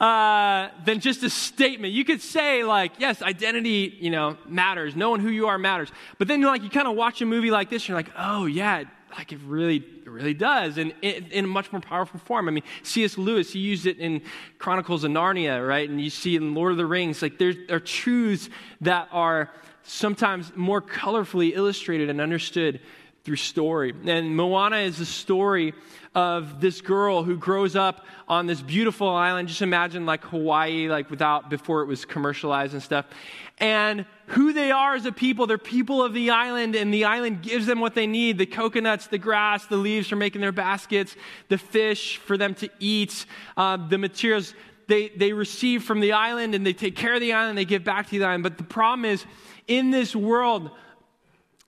uh, 0.00 0.68
than 0.84 1.00
just 1.00 1.22
a 1.22 1.30
statement. 1.30 1.92
You 1.92 2.04
could 2.04 2.20
say, 2.20 2.62
like, 2.62 2.92
yes, 2.98 3.22
identity, 3.22 3.96
you 4.00 4.10
know, 4.10 4.36
matters. 4.46 4.94
Knowing 4.94 5.20
who 5.20 5.30
you 5.30 5.48
are 5.48 5.58
matters. 5.58 5.90
But 6.18 6.28
then, 6.28 6.42
like, 6.42 6.62
you 6.62 6.70
kind 6.70 6.86
of 6.86 6.94
watch 6.94 7.20
a 7.22 7.26
movie 7.26 7.50
like 7.50 7.70
this, 7.70 7.82
and 7.82 7.88
you're 7.88 7.98
like, 7.98 8.12
oh, 8.16 8.46
yeah, 8.46 8.84
like 9.16 9.32
it 9.32 9.38
really, 9.46 9.76
it 9.76 10.10
really 10.10 10.34
does, 10.34 10.78
and 10.78 10.92
in, 11.02 11.26
in, 11.30 11.44
a 11.44 11.48
much 11.48 11.70
more 11.72 11.80
powerful 11.80 12.18
form. 12.20 12.48
I 12.48 12.50
mean, 12.50 12.64
C.S. 12.82 13.16
Lewis, 13.16 13.52
he 13.52 13.60
used 13.60 13.86
it 13.86 13.98
in 13.98 14.22
Chronicles 14.58 15.04
of 15.04 15.12
Narnia, 15.12 15.66
right? 15.66 15.88
And 15.88 16.00
you 16.00 16.10
see 16.10 16.36
in 16.36 16.54
Lord 16.54 16.72
of 16.72 16.78
the 16.78 16.86
Rings, 16.86 17.22
like 17.22 17.38
there 17.38 17.54
are 17.70 17.80
truths 17.80 18.48
that 18.80 19.08
are 19.12 19.50
sometimes 19.84 20.52
more 20.56 20.82
colorfully 20.82 21.52
illustrated 21.54 22.10
and 22.10 22.20
understood 22.20 22.80
through 23.24 23.36
story. 23.36 23.94
And 24.06 24.36
Moana 24.36 24.78
is 24.78 25.00
a 25.00 25.06
story 25.06 25.72
of 26.14 26.60
this 26.60 26.82
girl 26.82 27.24
who 27.24 27.36
grows 27.38 27.74
up 27.74 28.04
on 28.28 28.46
this 28.46 28.60
beautiful 28.60 29.08
island. 29.08 29.48
Just 29.48 29.62
imagine 29.62 30.04
like 30.04 30.22
Hawaii, 30.24 30.88
like 30.88 31.10
without, 31.10 31.48
before 31.48 31.80
it 31.80 31.86
was 31.86 32.04
commercialized 32.04 32.74
and 32.74 32.82
stuff. 32.82 33.06
And 33.58 34.04
who 34.26 34.52
they 34.52 34.70
are 34.70 34.94
as 34.94 35.06
a 35.06 35.12
people, 35.12 35.46
they're 35.46 35.58
people 35.58 36.02
of 36.02 36.12
the 36.12 36.30
island, 36.30 36.76
and 36.76 36.92
the 36.92 37.04
island 37.06 37.42
gives 37.42 37.66
them 37.66 37.80
what 37.80 37.94
they 37.94 38.06
need 38.06 38.36
the 38.36 38.46
coconuts, 38.46 39.06
the 39.06 39.18
grass, 39.18 39.66
the 39.66 39.76
leaves 39.76 40.08
for 40.08 40.16
making 40.16 40.40
their 40.40 40.52
baskets, 40.52 41.16
the 41.48 41.58
fish 41.58 42.18
for 42.18 42.36
them 42.36 42.54
to 42.56 42.68
eat, 42.78 43.24
uh, 43.56 43.76
the 43.76 43.98
materials 43.98 44.54
they, 44.86 45.08
they 45.08 45.32
receive 45.32 45.82
from 45.82 46.00
the 46.00 46.12
island, 46.12 46.54
and 46.54 46.66
they 46.66 46.74
take 46.74 46.94
care 46.94 47.14
of 47.14 47.20
the 47.20 47.32
island, 47.32 47.56
they 47.56 47.64
give 47.64 47.84
back 47.84 48.08
to 48.10 48.18
the 48.18 48.24
island. 48.24 48.42
But 48.42 48.58
the 48.58 48.64
problem 48.64 49.06
is, 49.06 49.24
in 49.66 49.90
this 49.90 50.14
world, 50.14 50.70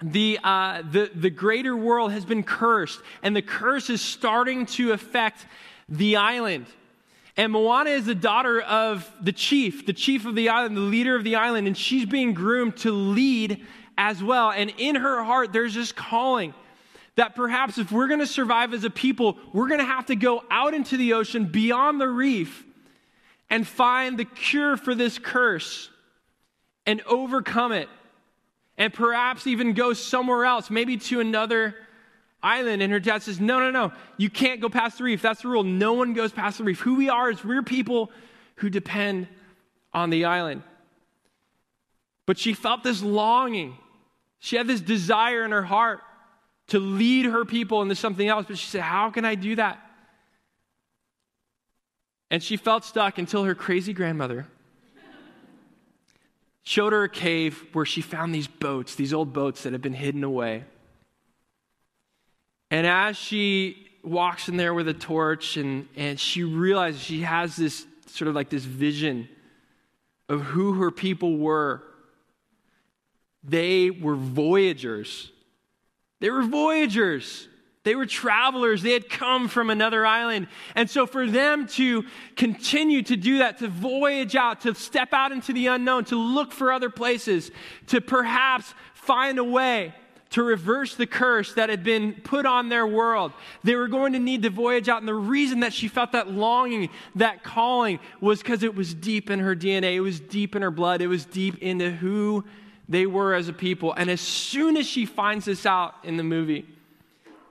the, 0.03 0.39
uh, 0.45 0.83
the, 0.83 1.11
the 1.15 1.31
greater 1.31 1.77
world 1.77 2.13
has 2.13 2.25
been 2.25 2.43
cursed, 2.43 3.01
and 3.23 3.35
the 3.35 3.43
curse 3.43 3.89
is 3.89 4.01
starting 4.01 4.67
to 4.67 4.93
affect 4.93 5.47
the 5.89 6.17
island. 6.17 6.67
And 7.37 7.53
Moana 7.53 7.91
is 7.91 8.07
the 8.07 8.15
daughter 8.15 8.61
of 8.61 9.11
the 9.21 9.33
chief, 9.33 9.87
the 9.87 9.93
chief 9.93 10.25
of 10.27 10.35
the 10.35 10.49
island, 10.49 10.77
the 10.77 10.83
leader 10.83 11.17
of 11.17 11.25
the 11.25 11.37
island, 11.37 11.67
and 11.67 11.77
she's 11.77 12.07
being 12.07 12.35
groomed 12.35 12.77
to 12.79 12.91
lead 12.91 13.65
as 13.99 14.23
well. 14.23 14.51
And 14.51 14.73
in 14.79 14.97
her 14.97 15.23
heart, 15.23 15.53
there's 15.53 15.75
this 15.75 15.93
calling 15.93 16.55
that 17.17 17.35
perhaps 17.35 17.79
if 17.79 17.91
we're 17.91 18.09
going 18.09 18.21
to 18.21 18.27
survive 18.27 18.75
as 18.75 18.85
a 18.85 18.91
people, 18.91 19.39
we're 19.53 19.69
going 19.69 19.81
to 19.81 19.87
have 19.87 20.07
to 20.07 20.17
go 20.17 20.45
out 20.51 20.75
into 20.75 20.97
the 20.99 21.15
ocean 21.15 21.47
beyond 21.47 22.01
the 22.01 22.09
reef 22.09 22.65
and 23.49 23.67
find 23.67 24.19
the 24.19 24.25
cure 24.25 24.77
for 24.77 24.95
this 24.95 25.19
curse 25.19 25.89
and 26.85 27.01
overcome 27.03 27.73
it 27.73 27.89
and 28.79 28.93
perhaps 28.93 29.47
even 29.47 29.73
go 29.73 29.93
somewhere 29.93 30.45
else, 30.45 30.71
maybe 30.71 30.97
to 30.97 31.21
another 31.21 31.75
island. 32.43 32.83
And 32.83 32.93
her 32.93 33.01
dad 33.01 33.23
says, 33.23 33.41
No, 33.41 33.59
no, 33.59 33.71
no, 33.71 33.93
you 34.17 34.31
can't 34.31 34.61
go 34.61 34.69
past 34.69 34.99
the 34.99 35.05
reef. 35.05 35.23
That's 35.23 35.43
the 35.43 35.49
rule. 35.49 35.63
No 35.63 35.95
one 35.95 36.13
goes 36.13 36.33
past 36.33 36.59
the 36.59 36.65
reef. 36.65 36.81
Who 36.81 36.97
we 36.97 37.09
are 37.09 37.31
is 37.31 37.45
we're 37.45 37.63
people 37.63 38.11
who 38.57 38.71
depend 38.71 39.29
on 39.93 40.11
the 40.11 40.27
island. 40.27 40.63
But 42.27 42.39
she 42.39 42.55
felt 42.55 42.83
this 42.83 43.03
longing. 43.03 43.77
She 44.39 44.57
had 44.57 44.67
this 44.67 44.81
desire 44.81 45.45
in 45.45 45.53
her 45.53 45.63
heart 45.63 46.01
to 46.69 46.79
lead 46.79 47.27
her 47.27 47.45
people 47.45 47.83
into 47.83 47.95
something 47.95 48.27
else. 48.27 48.47
But 48.49 48.59
she 48.59 48.67
said, 48.67 48.83
How 48.83 49.11
can 49.11 49.25
I 49.25 49.35
do 49.35 49.57
that? 49.57 49.81
And 52.31 52.43
she 52.43 52.57
felt 52.57 52.85
stuck 52.85 53.19
until 53.19 53.45
her 53.45 53.55
crazy 53.55 53.93
grandmother 53.93 54.47
showed 56.67 56.93
her 56.93 57.05
a 57.05 57.09
cave 57.09 57.65
where 57.75 57.87
she 57.87 58.01
found 58.01 58.35
these 58.35 58.49
boats, 58.49 58.97
these 58.97 59.15
old 59.15 59.33
boats 59.33 59.63
that 59.63 59.73
had 59.73 59.81
been 59.81 59.95
hidden 59.95 60.25
away. 60.25 60.65
And 62.73 62.89
as 62.89 63.17
she 63.17 63.87
walks 64.03 64.49
in 64.49 64.57
there 64.57 64.75
with 64.75 64.89
a 64.89 64.93
torch 64.93 65.57
and, 65.57 65.87
and 65.95 66.19
she 66.19 66.43
realizes 66.43 67.01
she 67.01 67.21
has 67.21 67.55
this 67.55 67.87
sort 68.07 68.27
of 68.27 68.35
like 68.35 68.51
this 68.51 68.65
vision 68.65 69.29
of 70.29 70.43
who 70.43 70.73
her 70.73 70.91
people 70.91 71.39
were, 71.39 71.85
they 73.45 73.91
were 73.91 74.17
voyagers. 74.17 75.31
They 76.19 76.31
were 76.31 76.43
voyagers. 76.43 77.47
They 77.87 77.95
were 77.95 78.05
travelers. 78.05 78.83
They 78.83 78.95
had 78.95 79.09
come 79.09 79.47
from 79.47 79.71
another 79.71 80.05
island. 80.05 80.49
And 80.75 80.91
so 80.91 81.07
for 81.07 81.25
them 81.25 81.69
to 81.69 82.05
continue 82.35 83.01
to 83.03 83.17
do 83.17 83.39
that, 83.39 83.59
to 83.59 83.69
voyage 83.69 84.35
out, 84.35 84.63
to 84.63 84.75
step 84.75 85.13
out 85.13 85.31
into 85.31 85.53
the 85.53 85.69
unknown, 85.69 86.05
to 86.07 86.17
look 86.17 86.51
for 86.51 86.73
other 86.73 86.91
places, 86.91 87.53
to 87.87 88.01
perhaps 88.01 88.75
find 88.95 89.39
a 89.39 89.45
way 89.45 89.95
to 90.31 90.43
reverse 90.43 90.97
the 90.97 91.07
curse 91.07 91.55
that 91.55 91.69
had 91.69 91.85
been 91.85 92.15
put 92.25 92.45
on 92.45 92.71
their 92.71 92.89
world. 92.89 93.33
They 93.63 93.77
were 93.77 93.87
going 93.87 94.15
to 94.15 94.19
need 94.19 94.43
to 94.43 94.51
voyage 94.51 94.89
out. 94.89 94.99
And 94.99 95.07
the 95.07 95.15
reason 95.15 95.61
that 95.61 95.73
she 95.73 95.87
felt 95.87 96.11
that 96.11 96.29
longing, 96.29 96.89
that 97.15 97.45
calling, 97.45 98.01
was 98.21 98.43
because 98.43 98.65
it 98.65 98.75
was 98.75 98.95
deep 98.95 99.31
in 99.31 99.39
her 99.39 99.55
DNA. 99.55 99.95
It 99.95 100.01
was 100.01 100.19
deep 100.19 100.57
in 100.57 100.63
her 100.63 100.73
blood. 100.73 101.03
It 101.03 101.07
was 101.07 101.25
deep 101.25 101.63
into 101.63 101.93
who 101.93 102.45
they 102.89 103.07
were 103.07 103.33
as 103.33 103.47
a 103.47 103.53
people. 103.53 103.93
And 103.93 104.11
as 104.11 104.21
soon 104.21 104.77
as 104.77 104.89
she 104.89 105.07
finds 105.07 105.45
this 105.45 105.65
out 105.65 105.95
in 106.03 106.17
the 106.17 106.25
movie, 106.25 106.67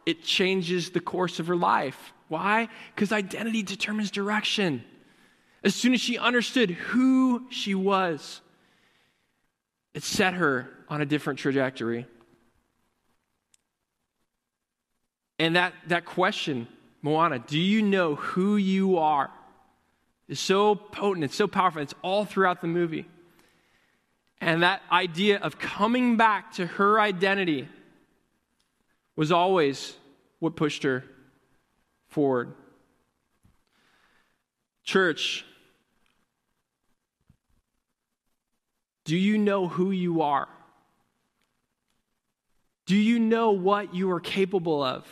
it 0.05 0.23
changes 0.23 0.91
the 0.91 0.99
course 0.99 1.39
of 1.39 1.47
her 1.47 1.55
life. 1.55 2.13
Why? 2.27 2.69
Because 2.93 3.11
identity 3.11 3.63
determines 3.63 4.11
direction. 4.11 4.83
As 5.63 5.75
soon 5.75 5.93
as 5.93 6.01
she 6.01 6.17
understood 6.17 6.71
who 6.71 7.45
she 7.49 7.75
was, 7.75 8.41
it 9.93 10.03
set 10.03 10.35
her 10.35 10.69
on 10.89 11.01
a 11.01 11.05
different 11.05 11.39
trajectory. 11.39 12.05
And 15.39 15.55
that, 15.55 15.73
that 15.87 16.05
question, 16.05 16.67
Moana, 17.01 17.39
do 17.39 17.59
you 17.59 17.81
know 17.81 18.15
who 18.15 18.57
you 18.57 18.97
are? 18.97 19.31
is 20.27 20.39
so 20.39 20.75
potent, 20.75 21.23
it's 21.23 21.35
so 21.35 21.47
powerful, 21.47 21.81
it's 21.81 21.93
all 22.01 22.25
throughout 22.25 22.61
the 22.61 22.67
movie. 22.67 23.05
And 24.41 24.63
that 24.63 24.81
idea 24.91 25.39
of 25.39 25.59
coming 25.59 26.17
back 26.17 26.53
to 26.53 26.65
her 26.65 26.99
identity 26.99 27.67
was 29.15 29.31
always 29.31 29.95
what 30.39 30.55
pushed 30.55 30.83
her 30.83 31.03
forward. 32.07 32.53
Church, 34.83 35.45
do 39.05 39.15
you 39.17 39.37
know 39.37 39.67
who 39.67 39.91
you 39.91 40.21
are? 40.21 40.47
Do 42.85 42.95
you 42.95 43.19
know 43.19 43.51
what 43.51 43.95
you 43.95 44.11
are 44.11 44.19
capable 44.19 44.83
of? 44.83 45.05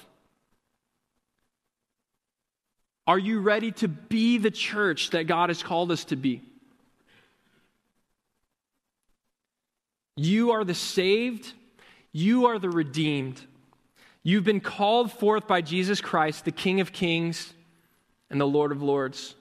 Are 3.05 3.19
you 3.19 3.41
ready 3.41 3.71
to 3.73 3.87
be 3.87 4.37
the 4.37 4.51
church 4.51 5.09
that 5.09 5.25
God 5.25 5.49
has 5.49 5.61
called 5.61 5.91
us 5.91 6.05
to 6.05 6.15
be? 6.15 6.41
You 10.15 10.51
are 10.51 10.63
the 10.63 10.75
saved, 10.75 11.51
you 12.11 12.45
are 12.45 12.59
the 12.59 12.69
redeemed. 12.69 13.41
You've 14.23 14.45
been 14.45 14.61
called 14.61 15.11
forth 15.11 15.47
by 15.47 15.61
Jesus 15.61 15.99
Christ, 15.99 16.45
the 16.45 16.51
King 16.51 16.79
of 16.79 16.93
Kings 16.93 17.53
and 18.29 18.39
the 18.39 18.47
Lord 18.47 18.71
of 18.71 18.81
Lords. 18.81 19.35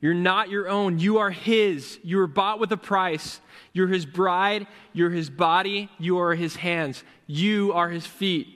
You're 0.00 0.14
not 0.14 0.50
your 0.50 0.68
own. 0.68 0.98
You 0.98 1.18
are 1.18 1.30
His. 1.30 1.98
You 2.02 2.16
were 2.16 2.26
bought 2.26 2.58
with 2.58 2.72
a 2.72 2.76
price. 2.76 3.40
You're 3.72 3.88
His 3.88 4.04
bride. 4.04 4.66
You're 4.92 5.10
His 5.10 5.30
body. 5.30 5.90
You 5.98 6.18
are 6.18 6.34
His 6.34 6.56
hands. 6.56 7.04
You 7.26 7.72
are 7.74 7.88
His 7.88 8.06
feet. 8.06 8.48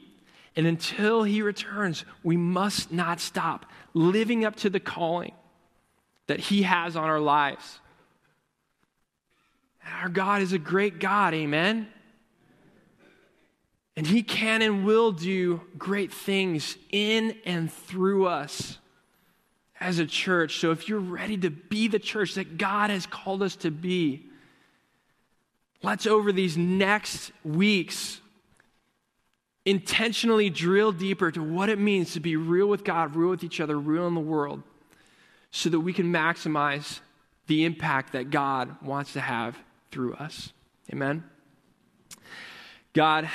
And 0.57 0.67
until 0.67 1.23
He 1.23 1.43
returns, 1.43 2.05
we 2.25 2.37
must 2.37 2.91
not 2.91 3.21
stop 3.21 3.67
living 3.95 4.45
up 4.45 4.57
to 4.57 4.71
the 4.71 4.81
calling 4.81 5.33
that 6.27 6.41
He 6.41 6.63
has 6.63 6.97
on 6.97 7.05
our 7.05 7.21
lives. 7.21 7.81
Our 10.01 10.09
God 10.09 10.43
is 10.43 10.53
a 10.53 10.59
great 10.59 10.99
God, 10.99 11.33
amen? 11.33 11.87
And 13.97 14.07
He 14.07 14.23
can 14.23 14.63
and 14.63 14.85
will 14.85 15.13
do 15.13 15.63
great 15.79 16.13
things 16.13 16.77
in 16.91 17.37
and 17.45 17.73
through 17.73 18.27
us 18.27 18.79
as 19.81 19.99
a 19.99 20.07
church. 20.07 20.59
So 20.59 20.71
if 20.71 20.89
you're 20.89 20.99
ready 20.99 21.37
to 21.39 21.51
be 21.51 21.89
the 21.89 21.99
church 21.99 22.35
that 22.35 22.59
God 22.59 22.91
has 22.91 23.07
called 23.07 23.43
us 23.43 23.57
to 23.57 23.71
be, 23.71 24.27
let's 25.83 26.07
over 26.07 26.33
these 26.33 26.57
next 26.57 27.33
weeks 27.45 28.21
intentionally 29.65 30.49
drill 30.49 30.93
deeper 30.93 31.31
to 31.31 31.43
what 31.43 31.69
it 31.69 31.79
means 31.79 32.13
to 32.13 32.21
be 32.21 32.37
real 32.37 32.69
with 32.69 32.85
God, 32.85 33.17
real 33.17 33.31
with 33.31 33.43
each 33.43 33.61
other, 33.61 33.79
real 33.79 34.07
in 34.07 34.15
the 34.15 34.21
world, 34.21 34.63
so 35.51 35.69
that 35.69 35.81
we 35.81 35.93
can 35.93 36.13
maximize 36.13 37.01
the 37.49 37.65
impact 37.65 38.13
that 38.13 38.31
God 38.31 38.81
wants 38.81 39.13
to 39.15 39.21
have 39.21 39.59
through 39.91 40.15
us. 40.15 40.53
Amen. 40.93 41.25
God, 42.93 43.29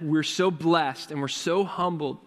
we're 0.00 0.22
so 0.22 0.50
blessed 0.50 1.10
and 1.10 1.20
we're 1.20 1.28
so 1.28 1.64
humbled 1.64 2.18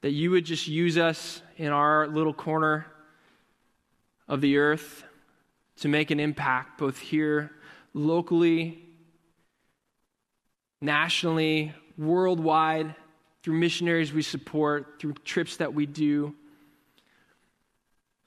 that 0.00 0.10
you 0.10 0.30
would 0.30 0.44
just 0.44 0.66
use 0.66 0.98
us 0.98 1.42
in 1.56 1.68
our 1.68 2.06
little 2.08 2.34
corner 2.34 2.86
of 4.28 4.40
the 4.40 4.58
earth 4.58 5.04
to 5.76 5.88
make 5.88 6.10
an 6.10 6.20
impact, 6.20 6.78
both 6.78 6.98
here 6.98 7.50
locally, 7.94 8.84
nationally, 10.80 11.72
worldwide, 11.96 12.94
through 13.42 13.54
missionaries 13.54 14.12
we 14.12 14.22
support, 14.22 14.98
through 14.98 15.14
trips 15.24 15.56
that 15.56 15.74
we 15.74 15.86
do. 15.86 16.34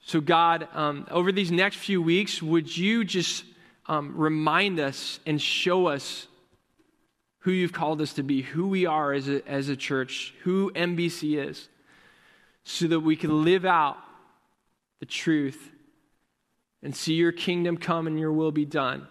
So, 0.02 0.22
God, 0.22 0.68
um, 0.74 1.08
over 1.10 1.32
these 1.32 1.52
next 1.52 1.78
few 1.78 2.02
weeks, 2.02 2.41
would 2.41 2.76
you 2.76 3.04
just 3.04 3.43
um, 3.88 4.16
remind 4.16 4.80
us 4.80 5.20
and 5.26 5.41
show 5.41 5.88
us 5.88 6.28
who 7.46 7.52
you've 7.52 7.74
called 7.74 8.02
us 8.02 8.14
to 8.14 8.24
be, 8.24 8.41
who 8.41 8.68
we 8.68 8.88
are 8.88 9.14
as 9.14 9.30
a, 9.30 9.48
as 9.48 9.70
a 9.70 9.76
church, 9.76 10.34
who 10.41 10.72
MBC 10.72 11.48
is, 11.48 11.70
so 12.64 12.88
that 12.88 13.02
we 13.02 13.16
can 13.16 13.43
live 13.43 13.66
out 13.66 13.98
the 15.00 15.06
truth 15.06 15.70
and 16.82 16.96
see 16.96 17.14
your 17.14 17.32
kingdom 17.32 17.78
come 17.78 18.08
and 18.08 18.20
your 18.20 18.32
will 18.32 18.52
be 18.52 18.66
done 18.66 19.08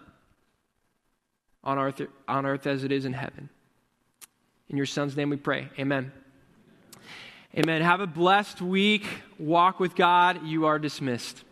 on 1.63 1.79
earth, 1.79 2.01
on 2.27 2.45
earth 2.45 2.67
as 2.67 2.83
it 2.83 2.91
is 2.91 3.05
in 3.05 3.13
heaven. 3.13 3.47
In 4.69 4.75
your 4.75 4.85
son's 4.85 5.15
name 5.15 5.29
we 5.29 5.37
pray. 5.37 5.69
Amen. 5.79 6.11
Amen. 7.57 7.81
Have 7.81 8.01
a 8.01 8.07
blessed 8.07 8.61
week. 8.61 9.05
Walk 9.39 9.79
with 9.79 9.95
God. 9.95 10.45
You 10.45 10.65
are 10.65 10.77
dismissed. 10.77 11.44